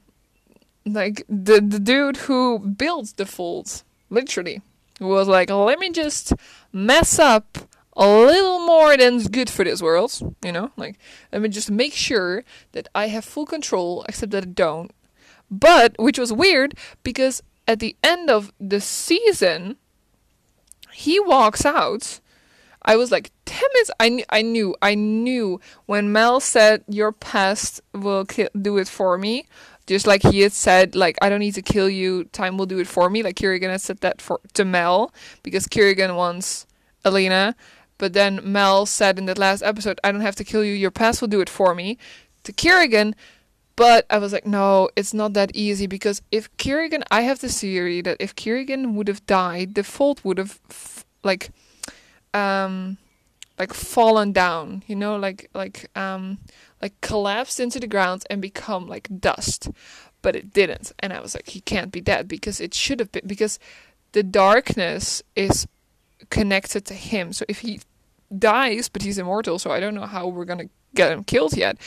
Like 0.86 1.24
the 1.28 1.62
the 1.62 1.80
dude 1.80 2.30
who 2.30 2.60
built 2.60 3.18
the 3.18 3.26
folds, 3.26 3.84
literally 4.12 4.62
was 5.00 5.28
like, 5.28 5.50
let 5.50 5.80
me 5.80 5.90
just 5.90 6.34
mess 6.72 7.20
up 7.20 7.58
a 7.98 8.08
little 8.08 8.60
more 8.66 8.98
than's 8.98 9.28
good 9.28 9.50
for 9.50 9.64
this 9.64 9.82
world, 9.82 10.36
you 10.44 10.52
know? 10.52 10.72
Like, 10.76 10.98
let 11.32 11.42
me 11.42 11.50
just 11.50 11.72
make 11.72 11.94
sure 11.94 12.44
that 12.74 12.88
I 12.94 13.08
have 13.08 13.24
full 13.24 13.46
control, 13.46 14.06
except 14.08 14.32
that 14.32 14.44
I 14.44 14.48
don't. 14.48 14.92
But, 15.50 15.96
which 15.98 16.20
was 16.20 16.34
weird, 16.34 16.76
because 17.04 17.42
at 17.68 17.80
the 17.80 17.96
end 18.04 18.30
of 18.30 18.52
the 18.60 18.82
season, 18.82 19.78
he 20.92 21.20
walks 21.20 21.66
out. 21.66 22.20
I 22.82 22.96
was 22.96 23.12
like, 23.12 23.32
damn 23.46 23.58
it, 23.74 23.90
I, 24.00 24.10
kn- 24.10 24.26
I 24.30 24.42
knew, 24.42 24.76
I 24.82 24.96
knew 24.96 25.60
when 25.86 26.12
Mel 26.12 26.40
said, 26.40 26.84
your 26.88 27.12
past 27.12 27.82
will 27.94 28.26
ki- 28.26 28.50
do 28.60 28.78
it 28.78 28.88
for 28.88 29.18
me. 29.18 29.48
Just 29.88 30.08
like 30.08 30.24
he 30.24 30.42
had 30.42 30.52
said, 30.52 30.96
like 30.96 31.18
I 31.22 31.30
don't 31.30 31.40
need 31.40 31.56
to 31.56 31.62
kill 31.62 31.90
you, 31.90 32.26
time 32.26 32.58
will 32.58 32.66
do 32.66 32.80
it 32.80 32.88
for 32.88 33.10
me. 33.10 33.22
Like 33.22 33.36
Kirigan 33.36 33.70
had 33.70 33.82
said 33.82 34.00
that 34.00 34.22
for 34.22 34.40
to 34.54 34.66
Mel 34.66 35.14
because 35.44 35.68
Kirigan 35.68 36.16
wants 36.16 36.66
Alina, 37.04 37.56
but 37.98 38.14
then 38.14 38.40
Mel 38.44 38.86
said 38.86 39.20
in 39.20 39.26
that 39.26 39.38
last 39.38 39.62
episode, 39.62 40.00
I 40.04 40.12
don't 40.12 40.22
have 40.22 40.36
to 40.38 40.44
kill 40.44 40.64
you, 40.64 40.74
your 40.74 40.92
past 40.92 41.22
will 41.22 41.28
do 41.28 41.42
it 41.42 41.50
for 41.50 41.76
me. 41.76 41.98
To 42.44 42.54
Kirigan, 42.54 43.14
but 43.76 44.06
I 44.10 44.18
was 44.18 44.34
like, 44.34 44.46
no, 44.46 44.90
it's 44.96 45.14
not 45.14 45.34
that 45.34 45.56
easy 45.56 45.88
because 45.88 46.22
if 46.32 46.56
Kirigan, 46.58 47.04
I 47.12 47.22
have 47.22 47.40
the 47.40 47.50
theory 47.50 48.02
that 48.02 48.18
if 48.20 48.36
Kirigan 48.36 48.94
would 48.94 49.08
have 49.08 49.26
died, 49.26 49.76
the 49.76 49.84
Fold 49.84 50.24
would 50.24 50.38
have 50.38 50.60
f- 50.70 51.06
like, 51.24 51.50
um, 52.34 52.98
like 53.58 53.74
fallen 53.74 54.32
down, 54.32 54.84
you 54.88 54.96
know, 54.96 55.16
like 55.16 55.50
like 55.54 55.90
um 55.98 56.38
like 56.86 57.02
collapsed 57.02 57.60
into 57.60 57.80
the 57.80 57.88
ground 57.88 58.26
and 58.30 58.40
become 58.40 58.88
like 58.88 59.10
dust. 59.20 59.72
But 60.22 60.36
it 60.36 60.54
didn't. 60.54 60.92
And 61.00 61.12
I 61.12 61.20
was 61.20 61.34
like, 61.34 61.50
he 61.50 61.62
can't 61.62 61.92
be 61.92 62.00
dead 62.00 62.28
because 62.28 62.62
it 62.62 62.76
should 62.76 63.00
have 63.00 63.12
been 63.12 63.26
because 63.26 63.58
the 64.12 64.22
darkness 64.22 65.24
is 65.36 65.68
connected 66.30 66.86
to 66.86 66.94
him. 66.94 67.34
So 67.34 67.44
if 67.50 67.62
he 67.62 67.82
dies, 68.38 68.88
but 68.88 69.02
he's 69.02 69.18
immortal, 69.18 69.58
so 69.58 69.72
I 69.72 69.80
don't 69.80 69.96
know 69.96 70.06
how 70.06 70.28
we're 70.28 70.46
gonna 70.46 70.70
get 70.94 71.12
him 71.12 71.24
killed 71.24 71.58
yet. 71.58 71.78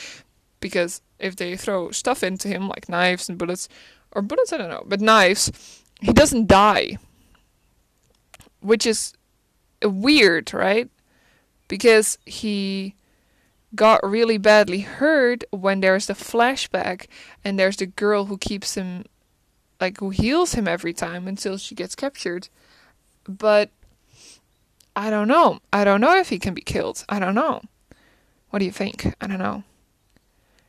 Because 0.59 1.01
if 1.17 1.37
they 1.37 1.55
throw 1.55 1.91
stuff 1.91 2.21
into 2.21 2.49
him, 2.49 2.67
like 2.67 2.89
knives 2.89 3.29
and 3.29 3.37
bullets, 3.37 3.69
or 4.11 4.21
bullets, 4.21 4.51
I 4.51 4.57
don't 4.57 4.69
know, 4.69 4.83
but 4.85 4.99
knives, 4.99 5.81
he 6.01 6.11
doesn't 6.11 6.47
die. 6.47 6.97
Which 8.59 8.85
is 8.85 9.13
weird, 9.81 10.53
right? 10.53 10.89
Because 11.69 12.17
he 12.25 12.95
got 13.75 14.07
really 14.07 14.37
badly 14.37 14.81
hurt 14.81 15.43
when 15.51 15.81
there's 15.81 16.07
the 16.07 16.13
flashback 16.13 17.07
and 17.43 17.57
there's 17.57 17.77
the 17.77 17.85
girl 17.85 18.25
who 18.25 18.37
keeps 18.37 18.75
him 18.75 19.05
like 19.79 19.99
who 19.99 20.09
heals 20.09 20.53
him 20.53 20.67
every 20.67 20.93
time 20.93 21.27
until 21.27 21.57
she 21.57 21.75
gets 21.75 21.95
captured. 21.95 22.49
But 23.27 23.69
i 24.95 25.09
don't 25.09 25.27
know. 25.27 25.59
I 25.71 25.83
don't 25.83 26.01
know 26.01 26.17
if 26.17 26.29
he 26.29 26.39
can 26.39 26.53
be 26.53 26.61
killed. 26.61 27.05
I 27.07 27.19
don't 27.19 27.35
know. 27.35 27.61
What 28.49 28.59
do 28.59 28.65
you 28.65 28.71
think? 28.71 29.13
I 29.21 29.27
don't 29.27 29.39
know. 29.39 29.63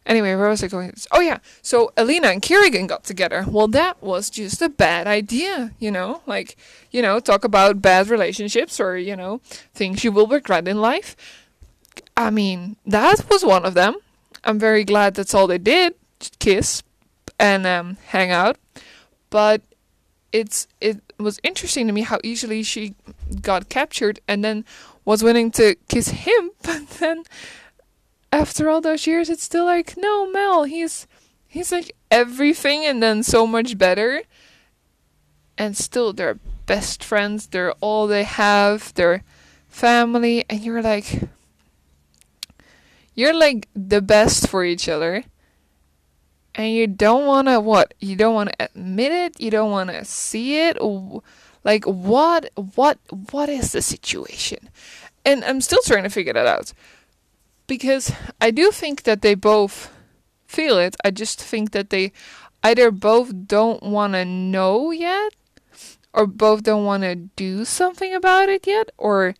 Anyway 0.06 0.34
where 0.34 0.48
was 0.48 0.62
i 0.62 0.68
going 0.68 0.92
oh 1.12 1.20
yeah. 1.20 1.38
So 1.62 1.92
alina 1.96 2.28
and 2.28 2.42
Kirigan 2.42 2.86
got 2.86 3.04
together. 3.04 3.44
Well 3.48 3.68
that 3.68 4.02
was 4.02 4.28
just 4.28 4.60
a 4.60 4.68
bad 4.68 5.06
idea 5.06 5.72
you 5.78 5.90
know? 5.90 6.22
Like 6.26 6.56
you 6.90 7.00
know 7.00 7.18
talk 7.18 7.44
about 7.44 7.82
bad 7.82 8.08
relationships 8.08 8.78
or 8.78 8.96
you 8.96 9.16
know 9.16 9.40
things 9.72 10.04
you 10.04 10.12
will 10.12 10.26
regret 10.26 10.68
in 10.68 10.80
life 10.80 11.16
I 12.16 12.30
mean, 12.30 12.76
that 12.86 13.28
was 13.30 13.44
one 13.44 13.64
of 13.64 13.74
them. 13.74 13.96
I'm 14.44 14.58
very 14.58 14.84
glad 14.84 15.14
that's 15.14 15.34
all 15.34 15.46
they 15.46 15.58
did, 15.58 15.94
kiss 16.38 16.82
and 17.38 17.66
um, 17.66 17.96
hang 18.08 18.30
out. 18.30 18.56
But 19.30 19.62
it's 20.32 20.68
it 20.80 21.00
was 21.18 21.40
interesting 21.42 21.86
to 21.86 21.92
me 21.92 22.02
how 22.02 22.18
easily 22.22 22.62
she 22.62 22.94
got 23.40 23.68
captured 23.68 24.20
and 24.28 24.44
then 24.44 24.64
was 25.04 25.22
willing 25.24 25.50
to 25.52 25.74
kiss 25.88 26.08
him, 26.08 26.50
but 26.62 26.88
then 27.00 27.24
after 28.32 28.68
all 28.68 28.80
those 28.80 29.06
years, 29.06 29.28
it's 29.28 29.42
still 29.42 29.64
like, 29.64 29.94
no, 29.96 30.30
Mel, 30.30 30.64
he's 30.64 31.06
he's 31.46 31.72
like 31.72 31.96
everything 32.10 32.84
and 32.84 33.02
then 33.02 33.22
so 33.22 33.46
much 33.46 33.76
better. 33.76 34.22
And 35.58 35.76
still, 35.76 36.12
they're 36.14 36.38
best 36.64 37.04
friends. 37.04 37.48
They're 37.48 37.72
all 37.80 38.06
they 38.06 38.24
have. 38.24 38.94
They're 38.94 39.24
family, 39.68 40.44
and 40.48 40.60
you're 40.60 40.80
like, 40.80 41.28
you're 43.20 43.34
like 43.34 43.68
the 43.74 44.00
best 44.00 44.48
for 44.48 44.64
each 44.64 44.88
other. 44.88 45.24
And 46.54 46.72
you 46.72 46.86
don't 46.86 47.26
want 47.26 47.48
to 47.48 47.60
what? 47.60 47.92
You 48.00 48.16
don't 48.16 48.34
want 48.34 48.48
to 48.48 48.64
admit 48.64 49.12
it? 49.12 49.38
You 49.38 49.50
don't 49.50 49.70
want 49.70 49.90
to 49.90 50.04
see 50.06 50.58
it? 50.66 50.78
Like 51.62 51.84
what 51.84 52.50
what 52.54 52.98
what 53.30 53.50
is 53.50 53.72
the 53.72 53.82
situation? 53.82 54.70
And 55.22 55.44
i'm 55.44 55.60
still 55.60 55.82
trying 55.84 56.04
to 56.04 56.08
figure 56.08 56.32
that 56.32 56.46
out. 56.46 56.72
Because 57.66 58.10
i 58.40 58.50
do 58.50 58.70
think 58.70 59.02
that 59.02 59.20
they 59.20 59.34
both 59.34 59.92
feel 60.46 60.78
it. 60.78 60.96
I 61.04 61.10
just 61.10 61.40
think 61.40 61.72
that 61.72 61.90
they 61.90 62.12
either 62.64 62.90
both 62.90 63.46
don't 63.46 63.82
want 63.82 64.14
to 64.14 64.24
know 64.24 64.90
yet 64.90 65.34
or 66.14 66.26
both 66.26 66.62
don't 66.62 66.86
want 66.86 67.02
to 67.02 67.14
do 67.14 67.66
something 67.66 68.14
about 68.14 68.48
it 68.48 68.66
yet 68.66 68.90
or 68.98 69.34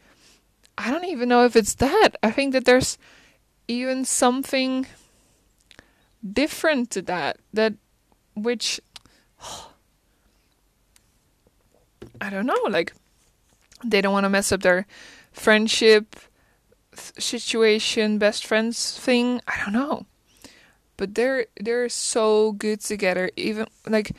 i 0.78 0.90
don't 0.90 1.04
even 1.06 1.30
know 1.30 1.44
if 1.46 1.56
it's 1.56 1.74
that. 1.76 2.10
I 2.22 2.30
think 2.30 2.52
that 2.52 2.66
there's 2.66 2.98
even 3.70 4.04
something 4.04 4.86
different 6.20 6.90
to 6.90 7.00
that 7.00 7.38
that 7.54 7.72
which 8.34 8.80
I 12.20 12.28
don't 12.28 12.46
know 12.46 12.60
like 12.68 12.92
they 13.84 14.00
don't 14.02 14.12
want 14.12 14.24
to 14.24 14.28
mess 14.28 14.52
up 14.52 14.62
their 14.62 14.86
friendship 15.32 16.16
situation 16.94 18.18
best 18.18 18.44
friends 18.44 18.98
thing 18.98 19.40
I 19.46 19.62
don't 19.64 19.72
know. 19.72 20.06
But 20.96 21.14
they're 21.14 21.46
they're 21.58 21.88
so 21.88 22.52
good 22.52 22.80
together 22.80 23.30
even 23.36 23.66
like 23.86 24.10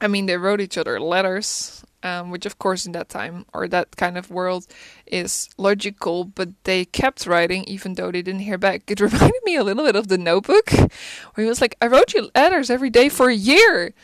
I 0.00 0.08
mean 0.08 0.26
they 0.26 0.38
wrote 0.38 0.62
each 0.62 0.78
other 0.78 0.98
letters 0.98 1.84
um, 2.04 2.30
which 2.30 2.46
of 2.46 2.58
course 2.58 2.84
in 2.86 2.92
that 2.92 3.08
time 3.08 3.46
or 3.52 3.66
that 3.66 3.96
kind 3.96 4.16
of 4.16 4.30
world 4.30 4.66
is 5.06 5.48
logical, 5.56 6.24
but 6.24 6.50
they 6.64 6.84
kept 6.84 7.26
writing 7.26 7.64
even 7.64 7.94
though 7.94 8.12
they 8.12 8.22
didn't 8.22 8.42
hear 8.42 8.58
back. 8.58 8.88
It 8.88 9.00
reminded 9.00 9.40
me 9.44 9.56
a 9.56 9.64
little 9.64 9.84
bit 9.84 9.96
of 9.96 10.08
the 10.08 10.18
notebook, 10.18 10.70
where 10.70 11.44
he 11.44 11.46
was 11.46 11.60
like, 11.60 11.76
I 11.80 11.86
wrote 11.86 12.12
you 12.14 12.30
letters 12.34 12.70
every 12.70 12.90
day 12.90 13.08
for 13.08 13.30
a 13.30 13.34
year. 13.34 13.94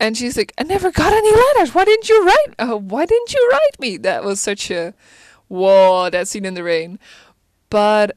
And 0.00 0.16
she's 0.16 0.36
like, 0.36 0.52
I 0.58 0.64
never 0.64 0.90
got 0.90 1.12
any 1.12 1.30
letters. 1.30 1.72
Why 1.72 1.84
didn't 1.84 2.08
you 2.08 2.26
write? 2.26 2.54
Uh, 2.58 2.76
why 2.76 3.06
didn't 3.06 3.32
you 3.32 3.48
write 3.52 3.78
me? 3.78 3.96
That 3.96 4.24
was 4.24 4.40
such 4.40 4.70
a 4.70 4.92
whoa, 5.46 6.10
that 6.10 6.26
scene 6.26 6.44
in 6.44 6.54
the 6.54 6.64
rain. 6.64 6.98
But, 7.70 8.16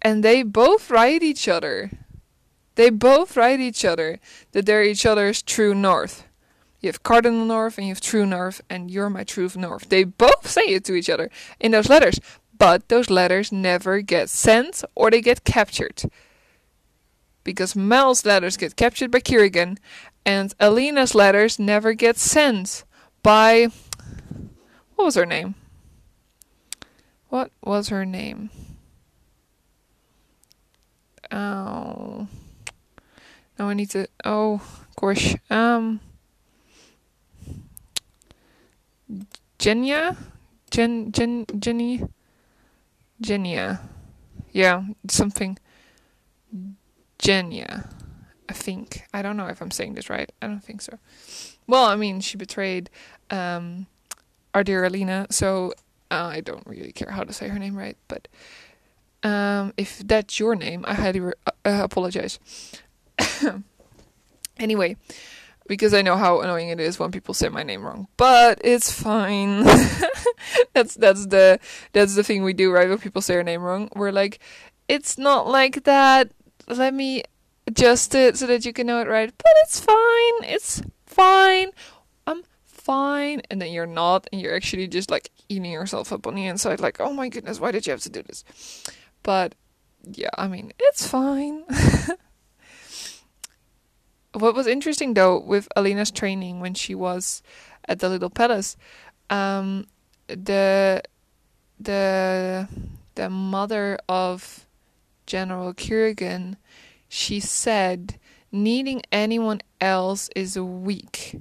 and 0.00 0.24
they 0.24 0.44
both 0.44 0.90
write 0.90 1.24
each 1.24 1.48
other. 1.48 1.90
They 2.76 2.90
both 2.90 3.36
write 3.36 3.58
each 3.58 3.84
other 3.84 4.20
that 4.52 4.64
they're 4.64 4.84
each 4.84 5.04
other's 5.04 5.42
true 5.42 5.74
north. 5.74 6.24
You 6.80 6.88
have 6.88 7.02
cardinal 7.02 7.44
north 7.44 7.76
and 7.76 7.86
you 7.86 7.92
have 7.92 8.00
true 8.00 8.24
north, 8.24 8.62
and 8.70 8.90
you're 8.90 9.10
my 9.10 9.24
true 9.24 9.50
north. 9.54 9.88
They 9.88 10.04
both 10.04 10.48
say 10.48 10.62
it 10.62 10.84
to 10.84 10.94
each 10.94 11.10
other 11.10 11.30
in 11.58 11.72
those 11.72 11.90
letters, 11.90 12.20
but 12.56 12.88
those 12.88 13.10
letters 13.10 13.52
never 13.52 14.00
get 14.00 14.30
sent 14.30 14.82
or 14.94 15.10
they 15.10 15.20
get 15.20 15.44
captured. 15.44 16.02
Because 17.44 17.76
Mel's 17.76 18.24
letters 18.24 18.56
get 18.56 18.76
captured 18.76 19.10
by 19.10 19.20
Kirigan, 19.20 19.78
and 20.24 20.54
Alina's 20.60 21.14
letters 21.14 21.58
never 21.58 21.94
get 21.94 22.16
sent 22.16 22.84
by. 23.22 23.68
What 24.96 25.04
was 25.04 25.14
her 25.14 25.26
name? 25.26 25.54
What 27.28 27.50
was 27.62 27.88
her 27.88 28.04
name? 28.04 28.50
Oh. 31.30 32.26
Now 33.58 33.68
I 33.68 33.74
need 33.74 33.90
to. 33.90 34.08
Oh, 34.24 34.60
gosh. 34.98 35.36
Um. 35.48 36.00
Genya? 39.58 40.16
Jen, 40.70 41.12
Jen, 41.12 41.46
Jenny? 41.58 42.02
Genya. 43.22 43.80
Yeah, 44.52 44.84
something. 45.08 45.58
Genya. 47.18 47.88
I 48.48 48.52
think. 48.52 49.02
I 49.14 49.22
don't 49.22 49.36
know 49.36 49.46
if 49.46 49.60
I'm 49.60 49.70
saying 49.70 49.94
this 49.94 50.10
right. 50.10 50.30
I 50.42 50.46
don't 50.46 50.64
think 50.64 50.82
so. 50.82 50.98
Well, 51.66 51.84
I 51.84 51.94
mean, 51.94 52.20
she 52.20 52.36
betrayed 52.36 52.90
um, 53.30 53.86
our 54.54 54.64
dear 54.64 54.84
Alina, 54.84 55.26
so 55.30 55.72
uh, 56.10 56.30
I 56.34 56.40
don't 56.40 56.66
really 56.66 56.92
care 56.92 57.10
how 57.12 57.22
to 57.22 57.32
say 57.32 57.48
her 57.48 57.58
name 57.58 57.76
right. 57.76 57.96
But 58.08 58.26
um, 59.22 59.72
if 59.76 59.98
that's 59.98 60.40
your 60.40 60.56
name, 60.56 60.84
I 60.88 60.94
highly 60.94 61.20
re- 61.20 61.32
uh, 61.46 61.80
apologize. 61.84 62.40
anyway, 64.58 64.96
because 65.70 65.94
I 65.94 66.02
know 66.02 66.16
how 66.16 66.40
annoying 66.40 66.70
it 66.70 66.80
is 66.80 66.98
when 66.98 67.12
people 67.12 67.32
say 67.32 67.48
my 67.48 67.62
name 67.62 67.84
wrong. 67.84 68.08
But 68.16 68.60
it's 68.64 68.90
fine. 68.90 69.62
that's 70.74 70.96
that's 70.96 71.26
the 71.26 71.60
that's 71.92 72.16
the 72.16 72.24
thing 72.24 72.42
we 72.42 72.54
do, 72.54 72.72
right? 72.72 72.88
When 72.88 72.98
people 72.98 73.22
say 73.22 73.36
our 73.36 73.44
name 73.44 73.62
wrong, 73.62 73.88
we're 73.94 74.10
like, 74.10 74.40
it's 74.88 75.16
not 75.16 75.46
like 75.46 75.84
that. 75.84 76.32
Let 76.66 76.92
me 76.92 77.22
adjust 77.68 78.16
it 78.16 78.36
so 78.36 78.48
that 78.48 78.64
you 78.64 78.72
can 78.72 78.88
know 78.88 79.00
it 79.00 79.06
right. 79.06 79.32
But 79.38 79.52
it's 79.62 79.78
fine. 79.78 80.42
It's 80.42 80.82
fine. 81.06 81.70
I'm 82.26 82.42
fine. 82.66 83.42
And 83.48 83.62
then 83.62 83.70
you're 83.70 83.86
not, 83.86 84.26
and 84.32 84.40
you're 84.40 84.56
actually 84.56 84.88
just 84.88 85.08
like 85.08 85.30
eating 85.48 85.70
yourself 85.70 86.12
up 86.12 86.26
on 86.26 86.34
the 86.34 86.46
inside, 86.46 86.80
like, 86.80 86.98
oh 86.98 87.12
my 87.12 87.28
goodness, 87.28 87.60
why 87.60 87.70
did 87.70 87.86
you 87.86 87.92
have 87.92 88.02
to 88.02 88.10
do 88.10 88.24
this? 88.24 88.42
But 89.22 89.54
yeah, 90.02 90.30
I 90.36 90.48
mean, 90.48 90.72
it's 90.80 91.06
fine. 91.06 91.62
what 94.32 94.54
was 94.54 94.66
interesting 94.66 95.14
though 95.14 95.38
with 95.38 95.68
Alina's 95.76 96.10
training 96.10 96.60
when 96.60 96.74
she 96.74 96.94
was 96.94 97.42
at 97.88 97.98
the 97.98 98.08
Little 98.08 98.30
Palace, 98.30 98.76
um, 99.28 99.86
the 100.28 101.02
the 101.78 102.68
the 103.14 103.30
mother 103.30 103.98
of 104.08 104.66
General 105.26 105.74
Kirigan, 105.74 106.56
she 107.08 107.40
said 107.40 108.18
needing 108.52 109.02
anyone 109.12 109.60
else 109.80 110.28
is 110.34 110.58
weak. 110.58 111.40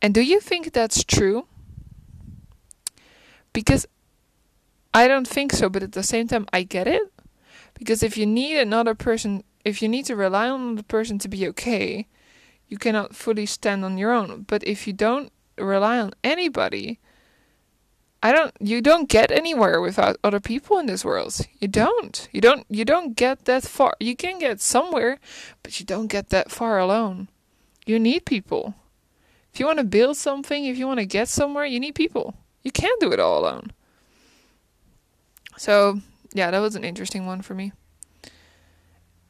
And 0.00 0.12
do 0.12 0.20
you 0.20 0.40
think 0.40 0.72
that's 0.72 1.04
true? 1.04 1.46
Because 3.52 3.86
I 4.92 5.06
don't 5.06 5.28
think 5.28 5.52
so, 5.52 5.68
but 5.68 5.82
at 5.82 5.92
the 5.92 6.02
same 6.02 6.26
time, 6.26 6.46
I 6.52 6.64
get 6.64 6.86
it. 6.86 7.12
Because 7.74 8.02
if 8.02 8.16
you 8.16 8.26
need 8.26 8.58
another 8.58 8.94
person, 8.94 9.44
if 9.64 9.82
you 9.82 9.88
need 9.88 10.06
to 10.06 10.16
rely 10.16 10.48
on 10.48 10.76
the 10.76 10.82
person 10.82 11.18
to 11.18 11.28
be 11.28 11.46
okay, 11.48 12.06
you 12.68 12.78
cannot 12.78 13.14
fully 13.14 13.46
stand 13.46 13.84
on 13.84 13.98
your 13.98 14.12
own. 14.12 14.42
But 14.42 14.64
if 14.64 14.86
you 14.86 14.92
don't 14.92 15.32
rely 15.58 15.98
on 15.98 16.12
anybody, 16.24 16.98
I 18.22 18.32
don't 18.32 18.54
you 18.60 18.80
don't 18.80 19.08
get 19.08 19.32
anywhere 19.32 19.80
without 19.80 20.16
other 20.22 20.40
people 20.40 20.78
in 20.78 20.86
this 20.86 21.04
world. 21.04 21.40
You 21.58 21.68
don't. 21.68 22.28
You 22.32 22.40
don't 22.40 22.64
you 22.70 22.84
don't 22.84 23.16
get 23.16 23.46
that 23.46 23.64
far. 23.64 23.94
You 23.98 24.14
can 24.14 24.38
get 24.38 24.60
somewhere, 24.60 25.18
but 25.62 25.80
you 25.80 25.86
don't 25.86 26.06
get 26.06 26.30
that 26.30 26.50
far 26.50 26.78
alone. 26.78 27.28
You 27.84 27.98
need 27.98 28.24
people. 28.24 28.74
If 29.52 29.60
you 29.60 29.66
want 29.66 29.78
to 29.78 29.84
build 29.84 30.16
something, 30.16 30.64
if 30.64 30.78
you 30.78 30.86
want 30.86 31.00
to 31.00 31.06
get 31.06 31.28
somewhere, 31.28 31.66
you 31.66 31.78
need 31.80 31.94
people. 31.94 32.34
You 32.62 32.70
can't 32.70 33.00
do 33.00 33.12
it 33.12 33.20
all 33.20 33.38
alone. 33.40 33.72
So, 35.58 36.00
yeah, 36.32 36.50
that 36.50 36.60
was 36.60 36.74
an 36.74 36.84
interesting 36.84 37.26
one 37.26 37.42
for 37.42 37.54
me. 37.54 37.72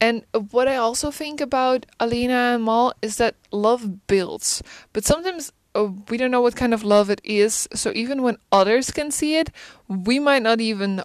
And 0.03 0.25
what 0.51 0.67
I 0.67 0.75
also 0.75 1.11
think 1.11 1.39
about 1.39 1.85
Alina 1.97 2.55
and 2.55 2.65
Mal 2.65 2.93
is 3.01 3.15
that 3.21 3.35
love 3.51 4.05
builds, 4.05 4.61
but 4.91 5.05
sometimes 5.05 5.53
uh, 5.75 5.87
we 6.09 6.17
don't 6.17 6.29
know 6.29 6.41
what 6.41 6.57
kind 6.57 6.73
of 6.73 6.83
love 6.83 7.09
it 7.09 7.21
is. 7.23 7.69
So 7.73 7.93
even 7.95 8.21
when 8.21 8.35
others 8.51 8.91
can 8.91 9.11
see 9.11 9.37
it, 9.37 9.49
we 9.87 10.19
might 10.19 10.43
not 10.43 10.59
even 10.59 11.03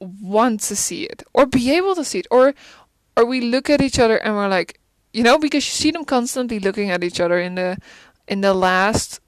want 0.00 0.58
to 0.62 0.74
see 0.74 1.04
it 1.04 1.22
or 1.34 1.46
be 1.46 1.70
able 1.70 1.94
to 1.94 2.04
see 2.04 2.18
it, 2.18 2.26
or 2.28 2.52
or 3.16 3.24
we 3.24 3.40
look 3.40 3.70
at 3.70 3.80
each 3.80 4.00
other 4.00 4.16
and 4.16 4.34
we're 4.34 4.48
like, 4.48 4.80
you 5.12 5.22
know, 5.22 5.38
because 5.38 5.64
you 5.64 5.74
see 5.82 5.92
them 5.92 6.04
constantly 6.04 6.58
looking 6.58 6.90
at 6.90 7.04
each 7.04 7.20
other 7.20 7.38
in 7.38 7.54
the 7.54 7.78
in 8.26 8.40
the 8.40 8.54
last 8.54 9.20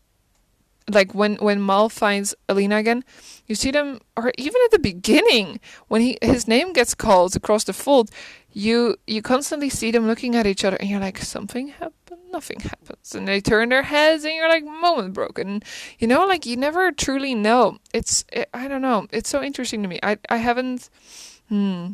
like 0.89 1.15
when 1.15 1.37
when 1.37 1.65
Mal 1.65 1.89
finds 1.89 2.35
Alina 2.49 2.77
again, 2.77 3.05
you 3.47 3.55
see 3.55 3.71
them, 3.71 4.01
or 4.17 4.33
even 4.39 4.61
at 4.65 4.71
the 4.71 4.79
beginning 4.79 5.61
when 5.89 6.01
he 6.01 6.19
his 6.23 6.49
name 6.49 6.73
gets 6.73 6.95
called 6.95 7.37
across 7.37 7.65
the 7.65 7.73
fold, 7.73 8.11
you 8.53 8.97
you 9.07 9.23
constantly 9.23 9.69
see 9.69 9.91
them 9.91 10.07
looking 10.07 10.35
at 10.35 10.47
each 10.47 10.65
other, 10.65 10.77
and 10.77 10.89
you're 10.89 11.01
like, 11.01 11.19
something 11.19 11.69
happened, 11.69 12.21
nothing 12.33 12.61
happens, 12.61 13.15
and 13.15 13.29
they 13.29 13.41
turn 13.41 13.69
their 13.69 13.83
heads, 13.83 14.25
and 14.25 14.35
you're 14.35 14.49
like, 14.49 14.65
moment 14.65 15.15
broken, 15.15 15.63
you 15.99 16.07
know, 16.07 16.27
like 16.27 16.47
you 16.47 16.57
never 16.57 16.93
truly 16.93 17.35
know. 17.35 17.79
It's 17.93 18.25
it, 18.33 18.49
I 18.55 18.69
don't 18.69 18.83
know, 18.83 19.07
it's 19.13 19.29
so 19.31 19.43
interesting 19.43 19.83
to 19.83 19.89
me. 19.89 19.99
I 20.03 20.19
I 20.29 20.39
haven't, 20.39 20.91
hmm, 21.49 21.93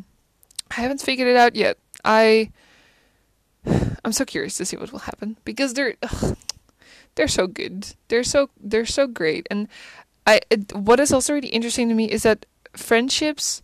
I 0.71 0.81
haven't 0.81 1.01
figured 1.01 1.27
it 1.27 1.35
out 1.35 1.55
yet. 1.55 1.77
I 2.03 2.51
I'm 4.05 4.11
so 4.11 4.25
curious 4.25 4.55
to 4.57 4.65
see 4.65 4.77
what 4.77 4.91
will 4.91 4.99
happen 4.99 5.37
because 5.45 5.73
they're. 5.73 5.95
Ugh, 6.03 6.37
they're 7.15 7.27
so 7.27 7.47
good. 7.47 7.87
They're 8.09 8.23
so 8.23 8.49
they're 8.59 8.85
so 8.85 9.07
great. 9.07 9.47
And 9.49 9.67
I 10.27 10.41
what 10.73 10.99
is 10.99 11.11
also 11.11 11.33
really 11.33 11.49
interesting 11.49 11.89
to 11.89 11.95
me 11.95 12.11
is 12.11 12.23
that 12.23 12.45
friendships 12.75 13.61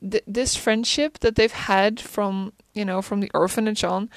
th- 0.00 0.24
this 0.26 0.56
friendship 0.56 1.18
that 1.20 1.36
they've 1.36 1.52
had 1.52 2.00
from, 2.00 2.52
you 2.74 2.84
know, 2.84 3.02
from 3.02 3.20
the 3.20 3.30
orphanage 3.34 3.84
on, 3.84 4.10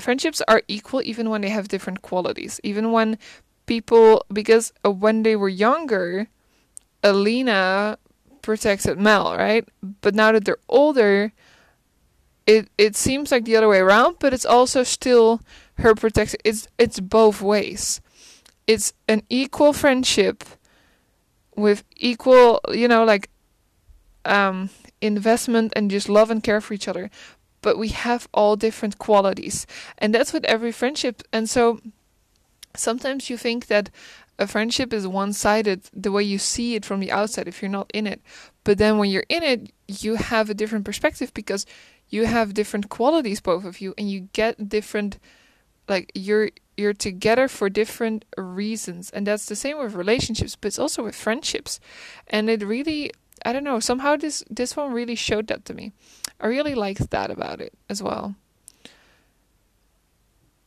friendships 0.00 0.42
are 0.48 0.62
equal 0.68 1.02
even 1.02 1.30
when 1.30 1.42
they 1.42 1.50
have 1.50 1.68
different 1.68 2.02
qualities. 2.02 2.60
Even 2.62 2.92
when 2.92 3.18
people 3.66 4.24
because 4.32 4.72
uh, 4.84 4.90
when 4.90 5.22
they 5.22 5.36
were 5.36 5.48
younger, 5.48 6.28
Alina 7.02 7.98
protected 8.42 8.98
Mel, 8.98 9.36
right? 9.36 9.68
But 10.00 10.14
now 10.14 10.32
that 10.32 10.44
they're 10.44 10.56
older, 10.68 11.32
it 12.46 12.68
it 12.78 12.96
seems 12.96 13.30
like 13.30 13.44
the 13.44 13.56
other 13.56 13.68
way 13.68 13.78
around, 13.78 14.16
but 14.18 14.32
it's 14.32 14.46
also 14.46 14.82
still 14.82 15.40
her 15.82 15.94
protection. 15.94 16.40
It's 16.44 16.66
it's 16.78 17.00
both 17.00 17.40
ways. 17.42 18.00
It's 18.66 18.92
an 19.08 19.22
equal 19.28 19.72
friendship 19.72 20.44
with 21.54 21.84
equal, 21.96 22.60
you 22.70 22.88
know, 22.88 23.04
like 23.04 23.28
um, 24.24 24.70
investment 25.00 25.72
and 25.76 25.90
just 25.90 26.08
love 26.08 26.30
and 26.30 26.42
care 26.42 26.60
for 26.60 26.74
each 26.74 26.88
other. 26.88 27.10
But 27.60 27.78
we 27.78 27.88
have 27.88 28.28
all 28.32 28.56
different 28.56 28.98
qualities, 28.98 29.66
and 29.98 30.14
that's 30.14 30.32
with 30.32 30.44
every 30.46 30.72
friendship. 30.72 31.22
And 31.32 31.48
so 31.48 31.80
sometimes 32.74 33.30
you 33.30 33.36
think 33.36 33.66
that 33.66 33.90
a 34.38 34.46
friendship 34.46 34.92
is 34.92 35.06
one 35.06 35.32
sided 35.32 35.82
the 35.92 36.10
way 36.10 36.22
you 36.22 36.38
see 36.38 36.74
it 36.74 36.84
from 36.84 37.00
the 37.00 37.12
outside 37.12 37.46
if 37.46 37.62
you're 37.62 37.70
not 37.70 37.90
in 37.94 38.06
it. 38.06 38.20
But 38.64 38.78
then 38.78 38.98
when 38.98 39.10
you're 39.10 39.24
in 39.28 39.42
it, 39.42 39.72
you 39.86 40.16
have 40.16 40.50
a 40.50 40.54
different 40.54 40.84
perspective 40.84 41.32
because 41.34 41.66
you 42.08 42.26
have 42.26 42.54
different 42.54 42.88
qualities, 42.88 43.40
both 43.40 43.64
of 43.64 43.80
you, 43.80 43.94
and 43.96 44.10
you 44.10 44.28
get 44.32 44.68
different 44.68 45.18
like 45.88 46.10
you're 46.14 46.50
you're 46.76 46.94
together 46.94 47.48
for 47.48 47.68
different 47.68 48.24
reasons 48.36 49.10
and 49.10 49.26
that's 49.26 49.46
the 49.46 49.56
same 49.56 49.78
with 49.78 49.94
relationships 49.94 50.56
but 50.56 50.68
it's 50.68 50.78
also 50.78 51.02
with 51.04 51.14
friendships. 51.14 51.80
And 52.28 52.48
it 52.48 52.62
really 52.62 53.12
i 53.44 53.52
don't 53.52 53.64
know 53.64 53.80
somehow 53.80 54.16
this 54.16 54.44
this 54.50 54.76
one 54.76 54.92
really 54.92 55.14
showed 55.14 55.48
that 55.48 55.64
to 55.66 55.74
me. 55.74 55.92
I 56.40 56.46
really 56.46 56.74
liked 56.74 57.10
that 57.10 57.30
about 57.30 57.60
it 57.60 57.74
as 57.88 58.02
well. 58.02 58.34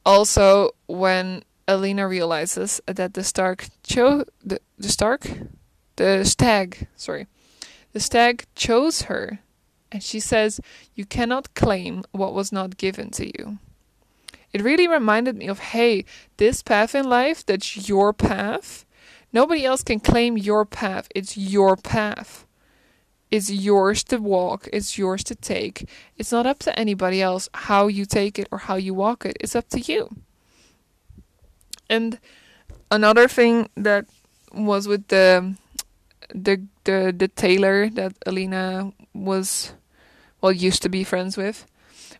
Also 0.05 0.71
when 0.87 1.43
alina 1.67 2.07
realizes 2.07 2.79
that 2.85 3.13
the 3.13 3.23
stark 3.23 3.67
cho 3.83 4.25
the, 4.43 4.59
the 4.77 4.89
stark? 4.89 5.27
The 5.95 6.25
stag 6.25 6.87
sorry. 6.95 7.27
The 7.93 7.99
stag 7.99 8.45
chose 8.55 9.03
her 9.03 9.39
and 9.91 10.03
she 10.03 10.19
says 10.19 10.59
you 10.93 11.05
cannot 11.05 11.53
claim 11.53 12.03
what 12.11 12.33
was 12.33 12.51
not 12.51 12.77
given 12.77 13.09
to 13.11 13.25
you 13.25 13.59
it 14.55 14.63
really 14.63 14.87
reminded 14.87 15.35
me 15.35 15.47
of 15.49 15.59
hey, 15.59 16.05
this 16.37 16.63
path 16.63 16.95
in 16.95 17.09
life, 17.09 17.45
that's 17.45 17.89
your 17.89 18.13
path. 18.13 18.85
Nobody 19.33 19.65
else 19.65 19.83
can 19.83 19.99
claim 19.99 20.37
your 20.37 20.63
path. 20.63 21.09
It's 21.13 21.35
your 21.35 21.75
path. 21.75 22.45
It's 23.29 23.51
yours 23.51 24.01
to 24.05 24.17
walk, 24.17 24.69
it's 24.71 24.97
yours 24.97 25.25
to 25.25 25.35
take. 25.35 25.89
It's 26.15 26.31
not 26.31 26.45
up 26.45 26.59
to 26.59 26.79
anybody 26.79 27.21
else 27.21 27.49
how 27.53 27.87
you 27.87 28.05
take 28.05 28.39
it 28.39 28.47
or 28.49 28.59
how 28.59 28.75
you 28.75 28.93
walk 28.93 29.25
it. 29.25 29.35
It's 29.41 29.57
up 29.57 29.67
to 29.71 29.81
you. 29.81 30.15
And 31.89 32.17
another 32.89 33.27
thing 33.27 33.67
that 33.75 34.05
was 34.53 34.87
with 34.87 35.09
the 35.09 35.55
the 36.33 36.63
the 36.85 37.13
the 37.17 37.27
tailor 37.27 37.89
that 37.89 38.13
Alina 38.25 38.93
was 39.13 39.73
well 40.39 40.53
used 40.53 40.81
to 40.83 40.87
be 40.87 41.03
friends 41.03 41.35
with 41.35 41.65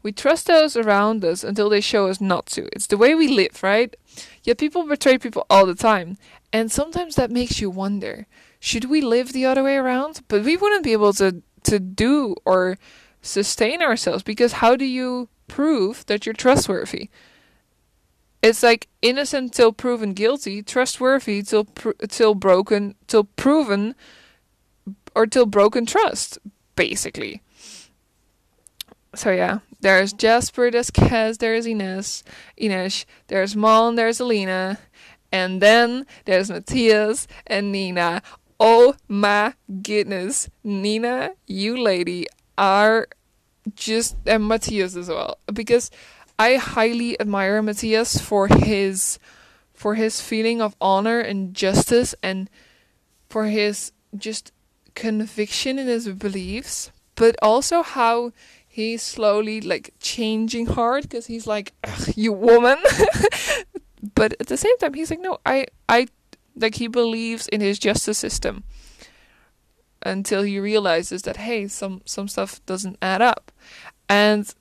we 0.04 0.12
trust 0.12 0.48
those 0.48 0.76
around 0.78 1.24
us 1.24 1.44
until 1.44 1.70
they 1.70 1.82
show 1.82 2.08
us 2.08 2.22
not 2.22 2.46
to. 2.48 2.68
It's 2.74 2.88
the 2.88 2.98
way 2.98 3.16
we 3.16 3.28
live, 3.28 3.62
right? 3.64 3.96
Yet 4.44 4.58
people 4.58 4.86
betray 4.88 5.18
people 5.18 5.46
all 5.50 5.66
the 5.66 5.76
time. 5.76 6.18
And 6.54 6.72
sometimes 6.72 7.16
that 7.16 7.32
makes 7.32 7.60
you 7.60 7.70
wonder 7.70 8.28
should 8.60 8.86
we 8.86 9.02
live 9.02 9.32
the 9.32 9.46
other 9.46 9.64
way 9.64 9.76
around? 9.76 10.22
But 10.28 10.44
we 10.44 10.58
wouldn't 10.58 10.84
be 10.84 10.94
able 10.94 11.14
to, 11.14 11.44
to 11.64 11.80
do 11.80 12.36
or 12.46 12.78
sustain 13.22 13.82
ourselves 13.82 14.24
because 14.24 14.54
how 14.54 14.76
do 14.76 14.86
you 14.86 15.30
prove 15.48 16.06
that 16.08 16.26
you're 16.26 16.34
trustworthy. 16.34 17.10
It's 18.42 18.62
like 18.62 18.88
innocent 19.02 19.54
till 19.54 19.74
proven 19.74 20.14
guilty, 20.14 20.62
trustworthy 20.62 21.42
till 21.42 21.66
pr- 21.66 21.92
till 22.08 22.36
broken 22.36 22.96
till 23.08 23.24
proven 23.24 23.96
or 25.16 25.26
till 25.26 25.46
broken 25.46 25.86
trust, 25.86 26.38
basically. 26.76 27.42
So 29.16 29.32
yeah, 29.32 29.60
there's 29.82 30.14
Jesper, 30.14 30.70
there's 30.70 30.92
Kaz, 30.92 31.38
there's 31.40 31.66
Inej, 31.66 32.24
Inej, 32.60 33.06
there's 33.28 33.56
Mal, 33.56 33.94
there's 33.94 34.20
Alina, 34.20 34.78
and 35.32 35.62
then 35.62 36.06
there's 36.26 36.50
Matthias 36.50 37.28
and 37.48 37.72
Nina. 37.72 38.22
Oh 38.60 38.96
my 39.08 39.54
goodness, 39.82 40.50
Nina, 40.64 41.32
you 41.48 41.78
lady 41.78 42.28
are 42.58 43.08
just 43.76 44.16
and 44.26 44.48
Matthias 44.48 44.96
as 44.96 45.10
well 45.10 45.40
because 45.52 45.90
I 46.38 46.56
highly 46.56 47.20
admire 47.20 47.62
Matthias 47.62 48.20
for 48.20 48.48
his 48.48 49.20
for 49.74 49.96
his 49.96 50.22
feeling 50.22 50.62
of 50.62 50.76
honor 50.80 51.20
and 51.20 51.54
justice 51.54 52.16
and 52.22 52.50
for 53.30 53.46
his 53.46 53.92
just 54.16 54.52
conviction 54.94 55.78
in 55.78 55.88
his 55.88 56.08
beliefs, 56.10 56.92
but 57.16 57.36
also 57.42 57.84
how 57.84 58.32
he's 58.76 59.02
slowly 59.02 59.62
like 59.62 59.94
changing 60.02 60.66
hard 60.66 61.04
because 61.04 61.28
he's 61.28 61.48
like, 61.48 61.72
"You 62.14 62.34
woman," 62.34 62.78
but 64.16 64.36
at 64.42 64.48
the 64.48 64.58
same 64.58 64.78
time 64.80 64.94
he's 64.94 65.10
like, 65.10 65.22
"No, 65.22 65.40
I, 65.46 65.68
I," 65.88 66.08
like 66.58 66.76
he 66.76 66.88
believes 66.88 67.48
in 67.48 67.62
his 67.62 67.80
justice 67.80 68.18
system 68.18 68.66
until 70.04 70.44
he 70.44 70.60
realizes 70.60 71.22
that 71.22 71.38
hey, 71.38 71.70
some 71.70 72.02
some 72.06 72.28
stuff 72.28 72.60
doesn't 72.66 72.98
add 73.02 73.22
up, 73.22 73.50
and 74.10 74.54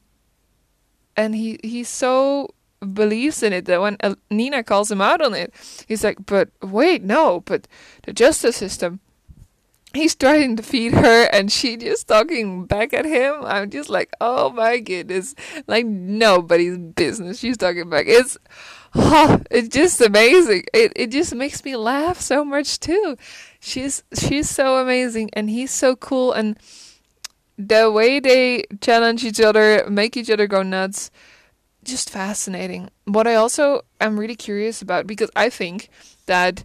and 1.16 1.34
he 1.34 1.58
he 1.64 1.82
so 1.82 2.54
believes 2.92 3.42
in 3.42 3.52
it 3.52 3.64
that 3.64 3.80
when 3.80 3.98
Nina 4.30 4.62
calls 4.62 4.92
him 4.92 5.00
out 5.00 5.22
on 5.22 5.34
it, 5.34 5.52
he's 5.88 6.04
like, 6.04 6.24
"But 6.24 6.50
wait, 6.62 7.02
no, 7.02 7.40
but 7.40 7.66
the 8.04 8.12
justice 8.12 8.56
system." 8.56 9.00
He's 9.94 10.14
trying 10.14 10.56
to 10.56 10.62
feed 10.62 10.92
her, 10.92 11.28
and 11.32 11.50
she 11.50 11.76
just 11.76 12.08
talking 12.08 12.66
back 12.66 12.92
at 12.92 13.04
him. 13.04 13.36
I'm 13.44 13.70
just 13.70 13.88
like, 13.88 14.10
oh 14.20 14.50
my 14.50 14.80
goodness, 14.80 15.34
like 15.66 15.86
nobody's 15.86 16.76
business. 16.76 17.38
She's 17.38 17.56
talking 17.56 17.88
back. 17.88 18.06
It's, 18.08 18.36
oh, 18.94 19.40
it's 19.50 19.68
just 19.68 20.00
amazing. 20.00 20.64
It 20.74 20.92
it 20.96 21.10
just 21.10 21.34
makes 21.34 21.64
me 21.64 21.76
laugh 21.76 22.20
so 22.20 22.44
much 22.44 22.80
too. 22.80 23.16
She's 23.60 24.02
she's 24.18 24.50
so 24.50 24.78
amazing, 24.78 25.30
and 25.32 25.48
he's 25.48 25.70
so 25.70 25.94
cool, 25.94 26.32
and 26.32 26.58
the 27.56 27.90
way 27.90 28.20
they 28.20 28.64
challenge 28.80 29.24
each 29.24 29.40
other, 29.40 29.88
make 29.88 30.16
each 30.16 30.30
other 30.30 30.46
go 30.46 30.62
nuts, 30.62 31.10
just 31.84 32.10
fascinating. 32.10 32.90
What 33.04 33.26
I 33.26 33.34
also 33.34 33.82
am 34.00 34.18
really 34.18 34.36
curious 34.36 34.82
about 34.82 35.06
because 35.06 35.30
I 35.36 35.50
think 35.50 35.88
that 36.26 36.64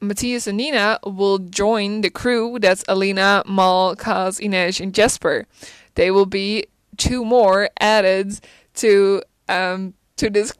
Matthias 0.00 0.46
and 0.46 0.56
Nina 0.56 0.98
will 1.04 1.38
join 1.38 2.00
the 2.00 2.10
crew 2.10 2.58
that's 2.58 2.84
Alina, 2.88 3.42
Mal, 3.46 3.96
Kaz, 3.96 4.40
Inej, 4.40 4.80
and 4.80 4.94
Jesper. 4.94 5.46
They 5.94 6.10
will 6.10 6.26
be 6.26 6.66
two 6.96 7.24
more 7.24 7.70
added 7.78 8.40
to 8.74 9.22
um 9.48 9.94
to 10.16 10.30
this 10.30 10.52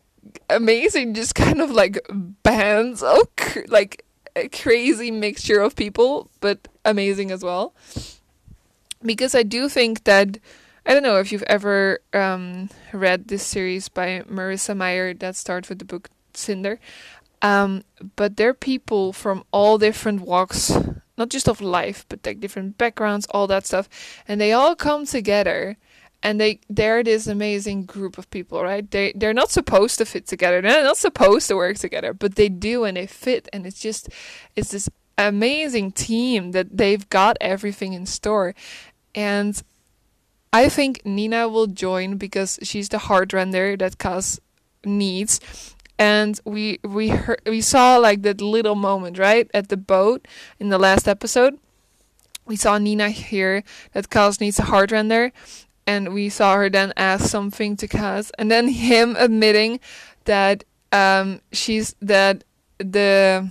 amazing 0.49 1.15
just 1.15 1.35
kind 1.35 1.61
of 1.61 1.71
like 1.71 1.99
bands 2.43 3.03
of 3.03 3.27
like 3.69 4.05
a 4.37 4.49
crazy 4.49 5.11
mixture 5.11 5.61
of 5.61 5.75
people, 5.75 6.31
but 6.41 6.69
amazing 6.85 7.31
as 7.31 7.43
well 7.43 7.75
because 9.03 9.35
I 9.35 9.43
do 9.43 9.69
think 9.69 10.05
that 10.05 10.39
I 10.87 10.95
don't 10.95 11.03
know 11.03 11.19
if 11.19 11.33
you've 11.33 11.45
ever 11.45 12.01
um, 12.13 12.71
read 12.93 13.29
this 13.29 13.45
series 13.45 13.89
by 13.89 14.23
Marissa 14.29 14.77
Meyer 14.77 15.15
that 15.15 15.37
starts 15.37 15.69
with 15.69 15.79
the 15.79 15.85
book 15.85 16.11
Cinder, 16.35 16.79
um, 17.43 17.83
but 18.17 18.37
they're 18.37 18.55
people 18.55 19.13
from 19.13 19.45
all 19.51 19.79
different 19.79 20.23
walks, 20.23 20.71
not 21.17 21.29
just 21.31 21.49
of 21.49 21.61
life, 21.61 22.05
but 22.09 22.25
like 22.25 22.41
different 22.41 22.79
backgrounds, 22.79 23.27
all 23.31 23.47
that 23.47 23.67
stuff, 23.67 23.89
and 24.29 24.41
they 24.41 24.53
all 24.53 24.75
come 24.75 25.07
together. 25.07 25.77
And 26.23 26.39
they 26.39 26.61
they're 26.69 27.03
this 27.03 27.27
amazing 27.27 27.87
group 27.87 28.19
of 28.19 28.29
people, 28.31 28.63
right? 28.63 28.89
They 28.91 29.15
they're 29.17 29.33
not 29.33 29.51
supposed 29.51 29.97
to 29.99 30.05
fit 30.05 30.27
together. 30.27 30.61
They're 30.61 30.85
not 30.85 30.99
supposed 30.99 31.49
to 31.49 31.57
work 31.57 31.79
together, 31.79 32.13
but 32.13 32.35
they 32.35 32.51
do 32.51 32.85
and 32.85 32.99
they 32.99 33.07
fit 33.07 33.49
and 33.55 33.65
it's 33.67 33.81
just 33.81 34.11
it's 34.55 34.71
this 34.71 34.91
amazing 35.17 35.93
team 35.93 36.53
that 36.53 36.77
they've 36.77 37.09
got 37.09 37.39
everything 37.41 37.95
in 37.95 38.05
store 38.05 38.55
and 39.15 39.63
I 40.53 40.69
think 40.69 41.03
Nina 41.05 41.49
will 41.49 41.67
join 41.67 42.17
because 42.17 42.59
she's 42.63 42.89
the 42.89 42.99
heartrender 42.99 43.79
that 43.79 43.99
Kaz 43.99 44.41
needs. 44.85 45.41
And 46.01 46.41
we 46.47 46.81
we 46.83 47.11
heard, 47.11 47.43
we 47.45 47.61
saw 47.61 47.99
like 47.99 48.23
that 48.23 48.41
little 48.41 48.75
moment 48.75 49.19
right 49.19 49.51
at 49.53 49.69
the 49.69 49.77
boat 49.77 50.27
in 50.59 50.71
the 50.71 50.79
last 50.79 51.07
episode. 51.07 51.59
We 52.47 52.57
saw 52.57 52.79
Nina 52.79 53.11
here 53.11 53.63
that 53.93 54.09
Kaz 54.09 54.41
needs 54.41 54.59
a 54.59 54.63
heartrender, 54.63 55.31
and 55.87 56.15
we 56.15 56.31
saw 56.31 56.57
her 56.57 56.71
then 56.71 56.95
ask 56.97 57.29
something 57.29 57.77
to 57.77 57.87
Kaz, 57.87 58.31
and 58.39 58.51
then 58.51 58.69
him 58.69 59.15
admitting 59.19 59.79
that 60.25 60.65
um 60.91 61.43
she's 61.53 61.95
that 62.01 62.45
the 62.79 63.47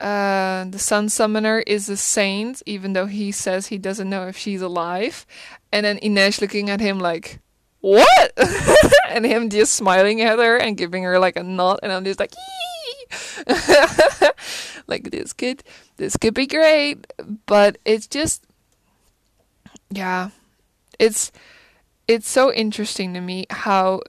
uh, 0.00 0.64
the 0.70 0.78
Sun 0.78 1.08
Summoner 1.08 1.64
is 1.66 1.88
a 1.88 1.96
saint, 1.96 2.62
even 2.64 2.92
though 2.92 3.06
he 3.06 3.32
says 3.32 3.68
he 3.68 3.78
doesn't 3.78 4.08
know 4.10 4.28
if 4.28 4.36
she's 4.36 4.62
alive. 4.62 5.26
And 5.72 5.84
then 5.84 5.98
Inej 5.98 6.40
looking 6.40 6.70
at 6.70 6.80
him 6.80 6.98
like, 6.98 7.40
what? 7.80 8.32
and 9.14 9.24
him 9.24 9.48
just 9.48 9.74
smiling 9.74 10.20
at 10.20 10.38
her 10.38 10.56
and 10.56 10.76
giving 10.76 11.04
her 11.04 11.18
like 11.18 11.36
a 11.36 11.42
nod. 11.42 11.80
And 11.82 11.92
I'm 11.92 12.04
just 12.04 12.20
like, 12.20 12.34
like 14.86 15.10
this 15.10 15.32
kid, 15.32 15.62
this 15.96 16.16
could 16.16 16.34
be 16.34 16.46
great. 16.46 17.06
But 17.46 17.78
it's 17.84 18.06
just, 18.06 18.44
yeah, 19.90 20.30
it's, 20.98 21.32
it's 22.08 22.28
so 22.28 22.52
interesting 22.52 23.14
to 23.14 23.20
me 23.20 23.46
how 23.50 24.02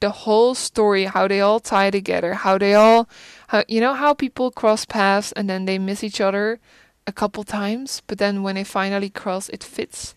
the 0.00 0.10
whole 0.10 0.54
story, 0.54 1.04
how 1.04 1.28
they 1.28 1.40
all 1.40 1.60
tie 1.60 1.90
together, 1.90 2.34
how 2.34 2.58
they 2.58 2.74
all, 2.74 3.08
how 3.48 3.64
you 3.68 3.80
know 3.80 3.94
how 3.94 4.12
people 4.14 4.50
cross 4.50 4.84
paths 4.84 5.32
and 5.32 5.48
then 5.48 5.64
they 5.64 5.78
miss 5.78 6.04
each 6.04 6.20
other 6.20 6.60
a 7.06 7.12
couple 7.12 7.42
times, 7.44 8.02
but 8.06 8.18
then 8.18 8.42
when 8.42 8.56
they 8.56 8.64
finally 8.64 9.08
cross, 9.08 9.48
it 9.48 9.64
fits. 9.64 10.14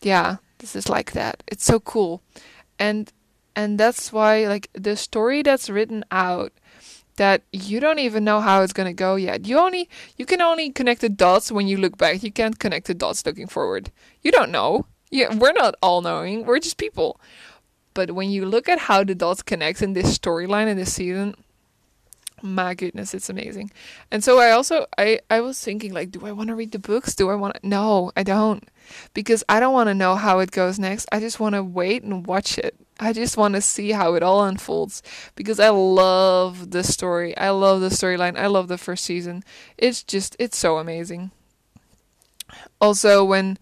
Yeah, 0.00 0.36
this 0.58 0.76
is 0.76 0.88
like 0.88 1.12
that. 1.12 1.42
It's 1.48 1.64
so 1.64 1.80
cool, 1.80 2.22
and 2.78 3.12
and 3.58 3.76
that's 3.76 4.12
why 4.12 4.46
like 4.46 4.70
the 4.72 4.94
story 4.94 5.42
that's 5.42 5.68
written 5.68 6.04
out 6.12 6.52
that 7.16 7.42
you 7.52 7.80
don't 7.80 7.98
even 7.98 8.22
know 8.22 8.40
how 8.40 8.62
it's 8.62 8.72
gonna 8.72 8.94
go 8.94 9.16
yet. 9.16 9.46
You 9.48 9.58
only 9.58 9.88
you 10.16 10.26
can 10.26 10.40
only 10.40 10.70
connect 10.70 11.00
the 11.00 11.08
dots 11.08 11.50
when 11.50 11.66
you 11.66 11.76
look 11.76 11.98
back. 11.98 12.22
You 12.22 12.30
can't 12.30 12.60
connect 12.60 12.86
the 12.86 12.94
dots 12.94 13.26
looking 13.26 13.48
forward. 13.48 13.90
You 14.22 14.30
don't 14.30 14.52
know. 14.52 14.86
Yeah, 15.10 15.34
we're 15.34 15.52
not 15.52 15.74
all 15.82 16.02
knowing. 16.02 16.46
We're 16.46 16.60
just 16.60 16.76
people. 16.76 17.20
But 17.94 18.12
when 18.12 18.30
you 18.30 18.46
look 18.46 18.68
at 18.68 18.78
how 18.78 19.02
the 19.02 19.16
dots 19.16 19.42
connect 19.42 19.82
in 19.82 19.92
this 19.92 20.16
storyline 20.16 20.68
in 20.68 20.76
this 20.76 20.94
season, 20.94 21.34
my 22.42 22.74
goodness, 22.74 23.14
it's 23.14 23.28
amazing. 23.28 23.70
And 24.10 24.22
so 24.22 24.38
I 24.38 24.50
also 24.50 24.86
I 24.96 25.20
I 25.30 25.40
was 25.40 25.62
thinking 25.62 25.92
like, 25.92 26.10
do 26.10 26.26
I 26.26 26.32
want 26.32 26.48
to 26.48 26.54
read 26.54 26.72
the 26.72 26.78
books? 26.78 27.14
Do 27.14 27.30
I 27.30 27.34
want 27.34 27.54
to? 27.54 27.66
No, 27.66 28.12
I 28.16 28.22
don't, 28.22 28.68
because 29.14 29.44
I 29.48 29.60
don't 29.60 29.72
want 29.72 29.88
to 29.88 29.94
know 29.94 30.16
how 30.16 30.38
it 30.38 30.50
goes 30.50 30.78
next. 30.78 31.06
I 31.12 31.20
just 31.20 31.40
want 31.40 31.54
to 31.54 31.62
wait 31.62 32.02
and 32.02 32.26
watch 32.26 32.58
it. 32.58 32.74
I 33.00 33.12
just 33.12 33.36
want 33.36 33.54
to 33.54 33.60
see 33.60 33.92
how 33.92 34.14
it 34.14 34.22
all 34.22 34.44
unfolds 34.44 35.02
because 35.36 35.60
I 35.60 35.68
love 35.68 36.72
the 36.72 36.82
story. 36.82 37.36
I 37.36 37.50
love 37.50 37.80
the 37.80 37.90
storyline. 37.90 38.36
I 38.36 38.46
love 38.46 38.68
the 38.68 38.78
first 38.78 39.04
season. 39.04 39.44
It's 39.76 40.02
just 40.02 40.34
it's 40.38 40.58
so 40.58 40.78
amazing. 40.78 41.30
Also, 42.80 43.24
when 43.24 43.58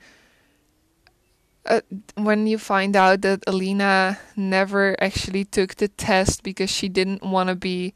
uh, 1.66 1.80
when 2.14 2.46
you 2.46 2.58
find 2.58 2.96
out 2.96 3.22
that 3.22 3.42
Alina 3.46 4.18
never 4.36 4.96
actually 5.02 5.44
took 5.44 5.74
the 5.76 5.88
test 5.88 6.42
because 6.42 6.70
she 6.70 6.88
didn't 6.88 7.22
want 7.22 7.48
to 7.48 7.54
be 7.54 7.94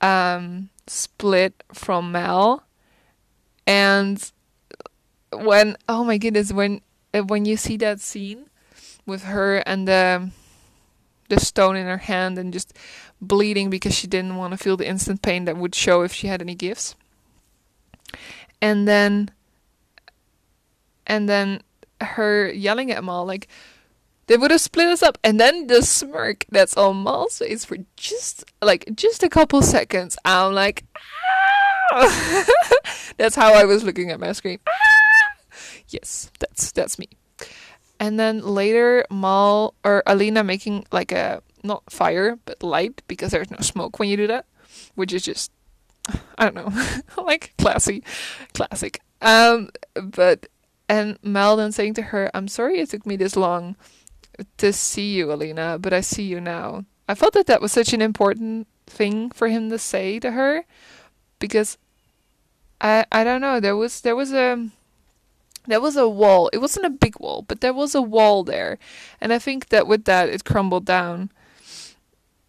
um, 0.00 0.70
split 0.86 1.62
from 1.72 2.12
Mel, 2.12 2.64
and 3.66 4.32
when 5.32 5.76
oh 5.88 6.04
my 6.04 6.18
goodness, 6.18 6.52
when 6.52 6.80
uh, 7.14 7.20
when 7.20 7.44
you 7.44 7.56
see 7.56 7.76
that 7.78 8.00
scene 8.00 8.50
with 9.06 9.24
her 9.24 9.58
and 9.58 9.86
the 9.86 10.30
the 11.28 11.40
stone 11.40 11.76
in 11.76 11.86
her 11.86 11.98
hand 11.98 12.38
and 12.38 12.52
just 12.52 12.76
bleeding 13.20 13.70
because 13.70 13.94
she 13.94 14.06
didn't 14.06 14.36
want 14.36 14.52
to 14.52 14.56
feel 14.56 14.76
the 14.76 14.88
instant 14.88 15.22
pain 15.22 15.44
that 15.44 15.56
would 15.56 15.74
show 15.74 16.02
if 16.02 16.12
she 16.12 16.26
had 16.26 16.42
any 16.42 16.54
gifts, 16.54 16.94
and 18.60 18.88
then 18.88 19.30
and 21.06 21.28
then 21.28 21.62
her 22.00 22.50
yelling 22.50 22.90
at 22.90 23.04
Mal 23.04 23.24
like 23.24 23.48
they 24.30 24.36
would 24.36 24.52
have 24.52 24.60
split 24.60 24.86
us 24.86 25.02
up 25.02 25.18
and 25.24 25.40
then 25.40 25.66
the 25.66 25.82
smirk 25.82 26.46
that's 26.50 26.76
on 26.76 27.02
Mal's 27.02 27.38
face 27.38 27.64
for 27.64 27.78
just 27.96 28.44
like 28.62 28.88
just 28.94 29.24
a 29.24 29.28
couple 29.28 29.60
seconds 29.60 30.16
I'm 30.24 30.54
like 30.54 30.84
ah! 31.92 32.46
that's 33.16 33.34
how 33.34 33.52
I 33.52 33.64
was 33.64 33.82
looking 33.82 34.10
at 34.12 34.20
my 34.20 34.30
screen 34.30 34.60
ah! 34.68 35.72
yes 35.88 36.30
that's 36.38 36.70
that's 36.70 36.96
me 36.96 37.08
and 37.98 38.20
then 38.20 38.40
later 38.40 39.04
Mal 39.10 39.74
or 39.84 40.04
Alina 40.06 40.44
making 40.44 40.86
like 40.92 41.10
a 41.10 41.42
not 41.62 41.82
fire 41.90 42.38
but 42.46 42.62
light 42.62 43.02
because 43.08 43.32
there's 43.32 43.50
no 43.50 43.58
smoke 43.60 43.98
when 43.98 44.08
you 44.08 44.16
do 44.16 44.26
that, 44.26 44.46
which 44.94 45.12
is 45.12 45.22
just 45.22 45.52
I 46.38 46.48
don't 46.48 46.54
know, 46.54 46.92
like 47.22 47.52
classy, 47.58 48.02
classic. 48.54 49.00
Um, 49.20 49.68
but 50.02 50.46
and 50.88 51.18
Mal 51.22 51.56
then 51.56 51.72
saying 51.72 51.94
to 51.94 52.02
her, 52.02 52.30
"I'm 52.32 52.48
sorry 52.48 52.80
it 52.80 52.90
took 52.90 53.06
me 53.06 53.16
this 53.16 53.36
long 53.36 53.76
to 54.58 54.72
see 54.72 55.14
you, 55.14 55.32
Alina, 55.32 55.78
but 55.78 55.92
I 55.92 56.00
see 56.00 56.24
you 56.24 56.40
now." 56.40 56.84
I 57.10 57.14
felt 57.16 57.34
that 57.34 57.46
that 57.46 57.60
was 57.60 57.72
such 57.72 57.92
an 57.92 58.00
important 58.00 58.68
thing 58.86 59.30
for 59.30 59.48
him 59.48 59.70
to 59.70 59.78
say 59.78 60.20
to 60.20 60.30
her 60.32 60.64
because 61.40 61.78
I 62.80 63.04
I 63.10 63.24
don't 63.24 63.40
know 63.40 63.58
there 63.58 63.76
was 63.76 64.00
there 64.02 64.14
was 64.14 64.32
a 64.32 64.68
there 65.66 65.80
was 65.80 65.96
a 65.96 66.08
wall. 66.08 66.48
It 66.52 66.58
wasn't 66.58 66.86
a 66.86 66.90
big 66.90 67.18
wall 67.18 67.42
but 67.42 67.60
there 67.60 67.74
was 67.74 67.94
a 67.96 68.02
wall 68.02 68.44
there. 68.44 68.78
And 69.20 69.32
I 69.32 69.38
think 69.38 69.70
that 69.70 69.86
with 69.86 70.04
that 70.04 70.28
it 70.28 70.44
crumbled 70.44 70.84
down. 70.84 71.30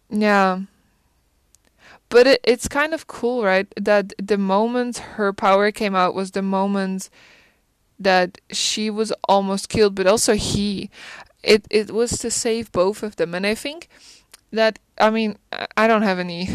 Yeah. 0.08 0.60
But 2.08 2.26
it, 2.26 2.40
it's 2.44 2.68
kind 2.68 2.94
of 2.94 3.06
cool 3.06 3.42
right 3.42 3.66
that 3.76 4.12
the 4.18 4.38
moment 4.38 4.98
her 5.16 5.32
power 5.32 5.72
came 5.72 5.94
out 5.94 6.14
was 6.14 6.30
the 6.30 6.42
moment 6.42 7.10
that 7.98 8.38
she 8.50 8.90
was 8.90 9.12
almost 9.28 9.68
killed 9.68 9.94
but 9.94 10.06
also 10.06 10.34
he 10.34 10.90
it 11.42 11.66
it 11.70 11.90
was 11.90 12.12
to 12.18 12.30
save 12.30 12.72
both 12.72 13.02
of 13.02 13.16
them 13.16 13.34
and 13.34 13.46
I 13.46 13.54
think 13.54 13.88
that 14.52 14.78
I 14.98 15.10
mean 15.10 15.38
I 15.76 15.86
don't 15.86 16.02
have 16.02 16.18
any 16.18 16.50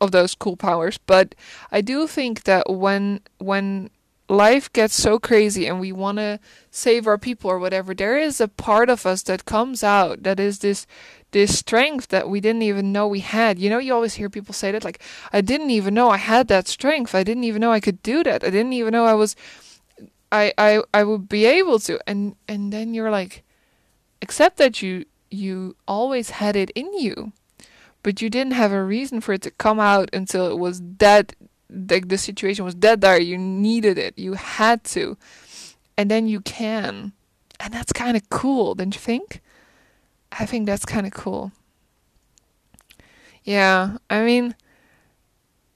of 0.00 0.10
those 0.10 0.34
cool 0.34 0.56
powers, 0.56 0.98
but 0.98 1.34
I 1.70 1.80
do 1.80 2.06
think 2.06 2.44
that 2.44 2.70
when 2.70 3.20
when 3.38 3.90
life 4.28 4.72
gets 4.72 4.94
so 4.94 5.18
crazy 5.18 5.66
and 5.66 5.78
we 5.78 5.92
want 5.92 6.18
to 6.18 6.40
save 6.70 7.06
our 7.06 7.18
people 7.18 7.50
or 7.50 7.58
whatever, 7.60 7.94
there 7.94 8.18
is 8.18 8.40
a 8.40 8.48
part 8.48 8.90
of 8.90 9.06
us 9.06 9.22
that 9.24 9.44
comes 9.44 9.84
out 9.84 10.22
that 10.24 10.40
is 10.40 10.58
this 10.60 10.86
this 11.32 11.58
strength 11.58 12.08
that 12.08 12.28
we 12.28 12.40
didn't 12.40 12.62
even 12.62 12.92
know 12.92 13.06
we 13.06 13.20
had. 13.20 13.58
You 13.58 13.68
know, 13.70 13.78
you 13.78 13.92
always 13.94 14.14
hear 14.14 14.30
people 14.30 14.54
say 14.54 14.72
that 14.72 14.84
like 14.84 15.00
I 15.32 15.40
didn't 15.40 15.70
even 15.70 15.94
know 15.94 16.10
I 16.10 16.16
had 16.18 16.48
that 16.48 16.68
strength. 16.68 17.14
I 17.14 17.22
didn't 17.22 17.44
even 17.44 17.60
know 17.60 17.72
I 17.72 17.80
could 17.80 18.02
do 18.02 18.24
that. 18.24 18.42
I 18.42 18.50
didn't 18.50 18.72
even 18.72 18.92
know 18.92 19.04
I 19.04 19.14
was 19.14 19.36
I 20.32 20.52
I 20.58 20.82
I 20.94 21.04
would 21.04 21.28
be 21.28 21.44
able 21.44 21.78
to. 21.80 22.00
And 22.06 22.36
and 22.48 22.72
then 22.72 22.94
you're 22.94 23.10
like 23.10 23.44
accept 24.22 24.56
that 24.58 24.82
you 24.82 25.04
you 25.30 25.76
always 25.88 26.30
had 26.30 26.56
it 26.56 26.70
in 26.70 26.92
you, 26.98 27.32
but 28.02 28.22
you 28.22 28.30
didn't 28.30 28.52
have 28.52 28.72
a 28.72 28.82
reason 28.82 29.20
for 29.20 29.34
it 29.34 29.42
to 29.42 29.50
come 29.50 29.80
out 29.80 30.08
until 30.12 30.46
it 30.50 30.58
was 30.58 30.80
dead. 30.80 31.34
Like 31.68 32.08
the 32.08 32.18
situation 32.18 32.64
was 32.64 32.74
dead 32.74 33.00
there. 33.00 33.20
You 33.20 33.36
needed 33.36 33.98
it. 33.98 34.16
You 34.16 34.34
had 34.34 34.84
to, 34.84 35.16
and 35.96 36.10
then 36.10 36.28
you 36.28 36.40
can, 36.40 37.12
and 37.58 37.74
that's 37.74 37.92
kind 37.92 38.16
of 38.16 38.28
cool, 38.30 38.74
don't 38.74 38.94
you 38.94 39.00
think? 39.00 39.40
I 40.32 40.46
think 40.46 40.66
that's 40.66 40.84
kind 40.84 41.06
of 41.06 41.12
cool. 41.12 41.52
Yeah, 43.44 43.98
I 44.10 44.24
mean, 44.24 44.54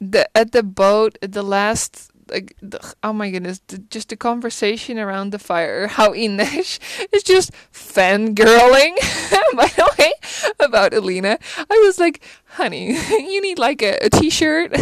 the 0.01 0.29
at 0.37 0.53
the 0.53 0.63
boat, 0.63 1.19
at 1.23 1.33
the 1.33 1.43
last 1.43 2.10
like 2.31 2.57
oh 3.03 3.13
my 3.13 3.31
goodness, 3.31 3.61
just 3.89 4.09
the 4.09 4.17
conversation 4.17 4.99
around 4.99 5.31
the 5.31 5.39
fire, 5.39 5.87
how 5.87 6.11
Inej 6.11 6.79
is 7.13 7.23
just 7.23 7.53
fangirling, 7.73 8.95
by 9.57 9.67
the 9.77 9.95
way, 9.99 10.13
about 10.59 10.95
Alina. 10.95 11.39
I 11.59 11.83
was 11.85 11.99
like, 11.99 12.23
honey, 12.47 12.93
you 13.11 13.41
need 13.41 13.59
like 13.59 13.83
a 13.83 13.99
a 14.05 14.11
t-shirt, 14.11 14.77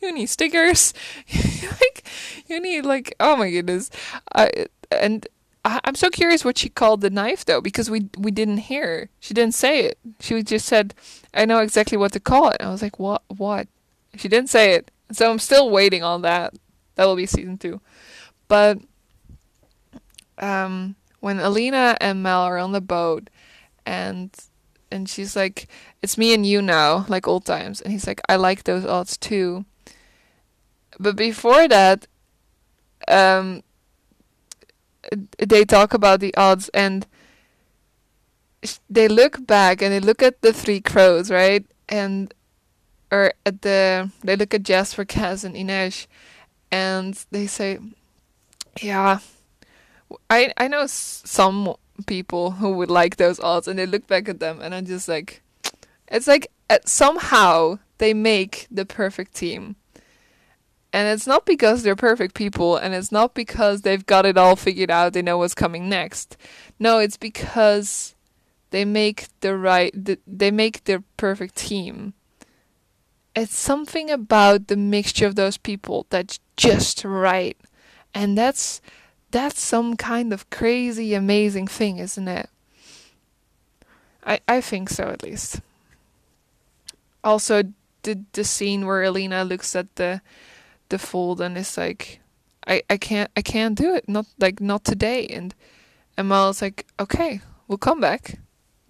you 0.00 0.12
need 0.12 0.26
stickers, 0.26 0.94
like 1.80 2.04
you 2.46 2.60
need 2.60 2.84
like 2.84 3.14
oh 3.20 3.36
my 3.36 3.50
goodness, 3.50 3.90
I 4.34 4.66
and. 4.90 5.26
I'm 5.68 5.96
so 5.96 6.10
curious 6.10 6.44
what 6.44 6.58
she 6.58 6.68
called 6.68 7.00
the 7.00 7.10
knife 7.10 7.44
though, 7.44 7.60
because 7.60 7.90
we 7.90 8.08
we 8.16 8.30
didn't 8.30 8.70
hear. 8.70 9.10
She 9.18 9.34
didn't 9.34 9.56
say 9.56 9.80
it. 9.80 9.98
She 10.20 10.40
just 10.44 10.64
said, 10.64 10.94
"I 11.34 11.44
know 11.44 11.58
exactly 11.58 11.98
what 11.98 12.12
to 12.12 12.20
call 12.20 12.50
it." 12.50 12.62
I 12.62 12.70
was 12.70 12.82
like, 12.82 13.00
"What? 13.00 13.22
What?" 13.26 13.66
She 14.14 14.28
didn't 14.28 14.48
say 14.48 14.74
it. 14.74 14.92
So 15.12 15.30
I'm 15.30 15.38
still 15.38 15.70
waiting 15.70 16.02
on 16.02 16.22
that. 16.22 16.54
That 16.96 17.04
will 17.04 17.16
be 17.16 17.26
season 17.26 17.58
two. 17.58 17.80
But 18.48 18.78
um, 20.38 20.96
when 21.20 21.40
Alina 21.40 21.96
and 22.00 22.22
Mel 22.22 22.42
are 22.42 22.58
on 22.58 22.72
the 22.72 22.80
boat, 22.80 23.30
and 23.84 24.34
and 24.90 25.08
she's 25.08 25.36
like, 25.36 25.68
"It's 26.02 26.18
me 26.18 26.34
and 26.34 26.44
you 26.46 26.62
now, 26.62 27.06
like 27.08 27.28
old 27.28 27.44
times," 27.44 27.80
and 27.80 27.92
he's 27.92 28.06
like, 28.06 28.20
"I 28.28 28.36
like 28.36 28.64
those 28.64 28.84
odds 28.84 29.16
too." 29.16 29.64
But 30.98 31.16
before 31.16 31.68
that, 31.68 32.06
um, 33.08 33.62
they 35.38 35.64
talk 35.64 35.94
about 35.94 36.20
the 36.20 36.34
odds 36.36 36.68
and 36.70 37.06
they 38.88 39.08
look 39.08 39.46
back 39.46 39.82
and 39.82 39.92
they 39.92 40.00
look 40.00 40.22
at 40.22 40.42
the 40.42 40.52
three 40.52 40.80
crows, 40.80 41.30
right? 41.30 41.64
And 41.88 42.32
or 43.10 43.32
at 43.44 43.62
the 43.62 44.10
they 44.22 44.36
look 44.36 44.54
at 44.54 44.62
Jesper, 44.62 45.04
Kaz, 45.04 45.44
and 45.44 45.54
Inej, 45.54 46.06
and 46.70 47.24
they 47.30 47.46
say, 47.46 47.78
"Yeah, 48.80 49.20
I 50.30 50.52
I 50.56 50.68
know 50.68 50.86
some 50.86 51.74
people 52.06 52.52
who 52.52 52.72
would 52.72 52.90
like 52.90 53.16
those 53.16 53.40
odds," 53.40 53.68
and 53.68 53.78
they 53.78 53.86
look 53.86 54.06
back 54.06 54.28
at 54.28 54.40
them, 54.40 54.60
and 54.60 54.74
I'm 54.74 54.86
just 54.86 55.08
like, 55.08 55.42
it's 56.08 56.26
like 56.26 56.50
uh, 56.68 56.78
somehow 56.84 57.78
they 57.98 58.14
make 58.14 58.66
the 58.70 58.86
perfect 58.86 59.34
team. 59.34 59.76
And 60.92 61.08
it's 61.08 61.26
not 61.26 61.44
because 61.44 61.82
they're 61.82 61.96
perfect 61.96 62.34
people, 62.34 62.76
and 62.76 62.94
it's 62.94 63.12
not 63.12 63.34
because 63.34 63.82
they've 63.82 64.06
got 64.06 64.24
it 64.24 64.38
all 64.38 64.56
figured 64.56 64.90
out, 64.90 65.12
they 65.12 65.20
know 65.20 65.36
what's 65.36 65.52
coming 65.54 65.90
next. 65.90 66.38
No, 66.78 66.98
it's 67.00 67.18
because 67.18 68.14
they 68.70 68.86
make 68.86 69.26
the 69.40 69.58
right, 69.58 69.92
the, 69.92 70.18
they 70.26 70.50
make 70.50 70.84
the 70.84 71.02
perfect 71.18 71.56
team 71.56 72.14
it's 73.36 73.56
something 73.56 74.10
about 74.10 74.68
the 74.68 74.76
mixture 74.76 75.26
of 75.26 75.34
those 75.34 75.58
people 75.58 76.06
that's 76.08 76.40
just 76.56 77.04
right. 77.04 77.56
And 78.14 78.36
that's 78.36 78.80
that's 79.30 79.60
some 79.60 79.94
kind 79.96 80.32
of 80.32 80.48
crazy 80.48 81.12
amazing 81.12 81.66
thing, 81.66 81.98
isn't 81.98 82.26
it? 82.26 82.48
I 84.24 84.40
I 84.48 84.60
think 84.62 84.88
so 84.88 85.04
at 85.04 85.22
least. 85.22 85.60
Also 87.22 87.62
the 88.02 88.24
the 88.32 88.44
scene 88.44 88.86
where 88.86 89.02
Alina 89.02 89.44
looks 89.44 89.76
at 89.76 89.94
the 89.96 90.22
the 90.88 90.98
fold 90.98 91.40
and 91.42 91.58
is 91.58 91.76
like 91.76 92.20
I, 92.66 92.82
I 92.88 92.96
can't 92.96 93.30
I 93.36 93.42
can't 93.42 93.76
do 93.76 93.94
it. 93.94 94.08
Not 94.08 94.26
like 94.38 94.60
not 94.62 94.82
today 94.82 95.26
and 95.26 95.54
Amal's 96.16 96.62
like, 96.62 96.86
Okay, 96.98 97.42
we'll 97.68 97.76
come 97.76 98.00
back 98.00 98.38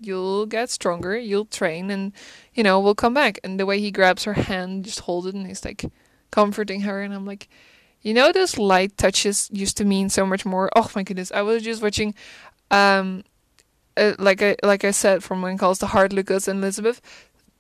you'll 0.00 0.46
get 0.46 0.70
stronger, 0.70 1.16
you'll 1.16 1.46
train, 1.46 1.90
and 1.90 2.12
you 2.54 2.62
know 2.62 2.80
we'll 2.80 2.94
come 2.94 3.14
back. 3.14 3.38
And 3.44 3.58
the 3.58 3.66
way 3.66 3.80
he 3.80 3.90
grabs 3.90 4.24
her 4.24 4.34
hand, 4.34 4.84
just 4.84 5.00
hold 5.00 5.26
it, 5.26 5.34
and 5.34 5.46
he's 5.46 5.64
like 5.64 5.84
comforting 6.30 6.82
her, 6.82 7.02
and 7.02 7.14
I'm 7.14 7.26
like, 7.26 7.48
you 8.02 8.14
know, 8.14 8.32
those 8.32 8.58
light 8.58 8.96
touches 8.96 9.48
used 9.52 9.76
to 9.78 9.84
mean 9.84 10.08
so 10.08 10.26
much 10.26 10.44
more. 10.44 10.70
Oh 10.76 10.90
my 10.94 11.02
goodness, 11.02 11.32
I 11.32 11.42
was 11.42 11.62
just 11.62 11.82
watching, 11.82 12.14
um, 12.70 13.24
uh, 13.96 14.12
like 14.18 14.42
I 14.42 14.56
like 14.62 14.84
I 14.84 14.90
said 14.90 15.24
from 15.24 15.42
when 15.42 15.58
calls 15.58 15.78
the 15.78 15.88
heart, 15.88 16.12
Lucas 16.12 16.48
and 16.48 16.60
Elizabeth. 16.60 17.00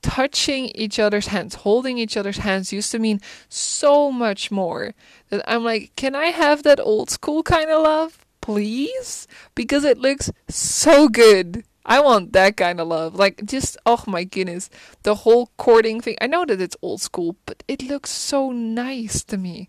Touching 0.02 0.66
each 0.74 1.00
other's 1.00 1.28
hands, 1.28 1.56
holding 1.56 1.98
each 1.98 2.16
other's 2.16 2.36
hands 2.38 2.72
used 2.72 2.92
to 2.92 3.00
mean 3.00 3.20
so 3.48 4.12
much 4.12 4.52
more. 4.52 4.94
That 5.30 5.42
I'm 5.50 5.64
like, 5.64 5.96
can 5.96 6.14
I 6.14 6.26
have 6.26 6.62
that 6.62 6.78
old 6.78 7.10
school 7.10 7.42
kind 7.42 7.70
of 7.70 7.82
love, 7.82 8.24
please? 8.40 9.26
Because 9.56 9.82
it 9.82 9.98
looks 9.98 10.30
so 10.48 11.08
good. 11.08 11.64
I 11.86 12.00
want 12.00 12.32
that 12.32 12.56
kind 12.56 12.80
of 12.80 12.88
love. 12.88 13.14
Like, 13.14 13.46
just, 13.46 13.78
oh 13.86 14.02
my 14.08 14.24
goodness. 14.24 14.68
The 15.04 15.14
whole 15.14 15.50
courting 15.56 16.00
thing. 16.00 16.16
I 16.20 16.26
know 16.26 16.44
that 16.44 16.60
it's 16.60 16.76
old 16.82 17.00
school, 17.00 17.36
but 17.46 17.62
it 17.68 17.82
looks 17.82 18.10
so 18.10 18.50
nice 18.50 19.22
to 19.24 19.38
me. 19.38 19.68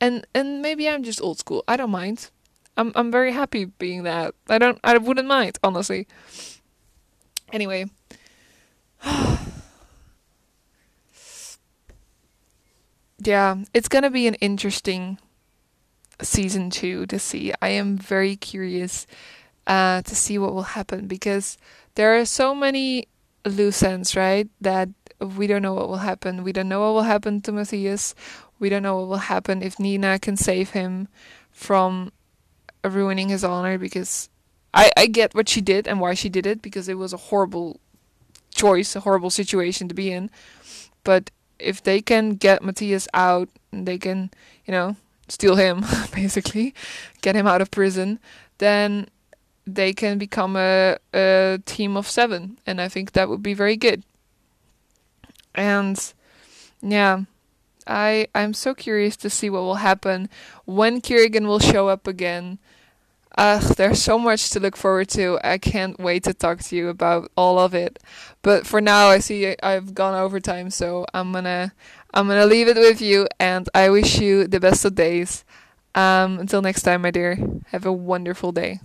And 0.00 0.26
and 0.34 0.60
maybe 0.60 0.88
I'm 0.88 1.04
just 1.04 1.22
old 1.22 1.38
school. 1.38 1.62
I 1.68 1.76
don't 1.76 1.90
mind. 1.90 2.30
I'm 2.76 2.90
I'm 2.96 3.12
very 3.12 3.30
happy 3.32 3.66
being 3.66 4.02
that. 4.02 4.34
I 4.48 4.58
don't 4.58 4.80
I 4.82 4.98
wouldn't 4.98 5.28
mind, 5.28 5.58
honestly. 5.62 6.08
Anyway. 7.52 7.86
yeah, 13.18 13.56
it's 13.72 13.88
gonna 13.88 14.10
be 14.10 14.26
an 14.26 14.34
interesting 14.34 15.18
season 16.20 16.70
two 16.70 17.06
to 17.06 17.20
see. 17.20 17.52
I 17.62 17.68
am 17.68 17.96
very 17.96 18.34
curious 18.34 19.06
uh, 19.66 20.02
to 20.02 20.14
see 20.14 20.38
what 20.38 20.54
will 20.54 20.74
happen 20.74 21.06
because 21.06 21.56
there 21.94 22.18
are 22.18 22.24
so 22.24 22.54
many 22.54 23.08
loose 23.44 23.82
ends, 23.82 24.16
right? 24.16 24.48
That 24.60 24.88
we 25.20 25.46
don't 25.46 25.62
know 25.62 25.74
what 25.74 25.88
will 25.88 25.98
happen. 25.98 26.44
We 26.44 26.52
don't 26.52 26.68
know 26.68 26.80
what 26.80 26.94
will 26.94 27.08
happen 27.08 27.40
to 27.42 27.52
Matthias. 27.52 28.14
We 28.58 28.68
don't 28.68 28.82
know 28.82 28.96
what 28.96 29.08
will 29.08 29.16
happen 29.28 29.62
if 29.62 29.78
Nina 29.78 30.18
can 30.18 30.36
save 30.36 30.70
him 30.70 31.08
from 31.50 32.12
ruining 32.84 33.28
his 33.28 33.44
honor 33.44 33.78
because 33.78 34.28
I, 34.72 34.90
I 34.96 35.06
get 35.06 35.34
what 35.34 35.48
she 35.48 35.60
did 35.60 35.86
and 35.86 36.00
why 36.00 36.14
she 36.14 36.28
did 36.28 36.46
it 36.46 36.60
because 36.60 36.88
it 36.88 36.98
was 36.98 37.12
a 37.12 37.16
horrible 37.16 37.80
choice, 38.54 38.96
a 38.96 39.00
horrible 39.00 39.30
situation 39.30 39.88
to 39.88 39.94
be 39.94 40.10
in. 40.10 40.30
But 41.04 41.30
if 41.58 41.82
they 41.82 42.00
can 42.00 42.30
get 42.30 42.62
Matthias 42.62 43.08
out, 43.14 43.48
they 43.72 43.98
can, 43.98 44.30
you 44.66 44.72
know, 44.72 44.96
steal 45.28 45.56
him, 45.56 45.84
basically, 46.14 46.74
get 47.22 47.36
him 47.36 47.46
out 47.46 47.60
of 47.60 47.70
prison, 47.70 48.18
then 48.58 49.08
they 49.66 49.92
can 49.92 50.18
become 50.18 50.56
a, 50.56 50.98
a 51.12 51.60
team 51.64 51.96
of 51.96 52.08
seven, 52.08 52.58
and 52.66 52.80
I 52.80 52.88
think 52.88 53.12
that 53.12 53.28
would 53.28 53.42
be 53.42 53.54
very 53.54 53.76
good. 53.76 54.04
And 55.54 55.98
yeah, 56.82 57.22
I 57.86 58.28
I'm 58.34 58.54
so 58.54 58.74
curious 58.74 59.16
to 59.18 59.30
see 59.30 59.50
what 59.50 59.62
will 59.62 59.76
happen 59.76 60.28
when 60.64 61.00
Kirigan 61.00 61.46
will 61.46 61.60
show 61.60 61.88
up 61.88 62.06
again. 62.06 62.58
Ugh, 63.36 63.62
there's 63.76 64.00
so 64.00 64.16
much 64.16 64.50
to 64.50 64.60
look 64.60 64.76
forward 64.76 65.08
to. 65.08 65.40
I 65.42 65.58
can't 65.58 65.98
wait 65.98 66.22
to 66.24 66.34
talk 66.34 66.60
to 66.60 66.76
you 66.76 66.88
about 66.88 67.32
all 67.36 67.58
of 67.58 67.74
it. 67.74 67.98
But 68.42 68.64
for 68.64 68.80
now, 68.80 69.08
I 69.08 69.18
see 69.18 69.56
I've 69.60 69.92
gone 69.92 70.14
over 70.14 70.38
time, 70.38 70.70
so 70.70 71.06
I'm 71.12 71.32
gonna 71.32 71.72
I'm 72.12 72.28
gonna 72.28 72.46
leave 72.46 72.68
it 72.68 72.76
with 72.76 73.00
you, 73.00 73.26
and 73.40 73.68
I 73.74 73.90
wish 73.90 74.18
you 74.20 74.46
the 74.46 74.60
best 74.60 74.84
of 74.84 74.94
days. 74.94 75.44
Um, 75.96 76.38
until 76.38 76.62
next 76.62 76.82
time, 76.82 77.02
my 77.02 77.10
dear, 77.10 77.38
have 77.68 77.86
a 77.86 77.92
wonderful 77.92 78.52
day. 78.52 78.80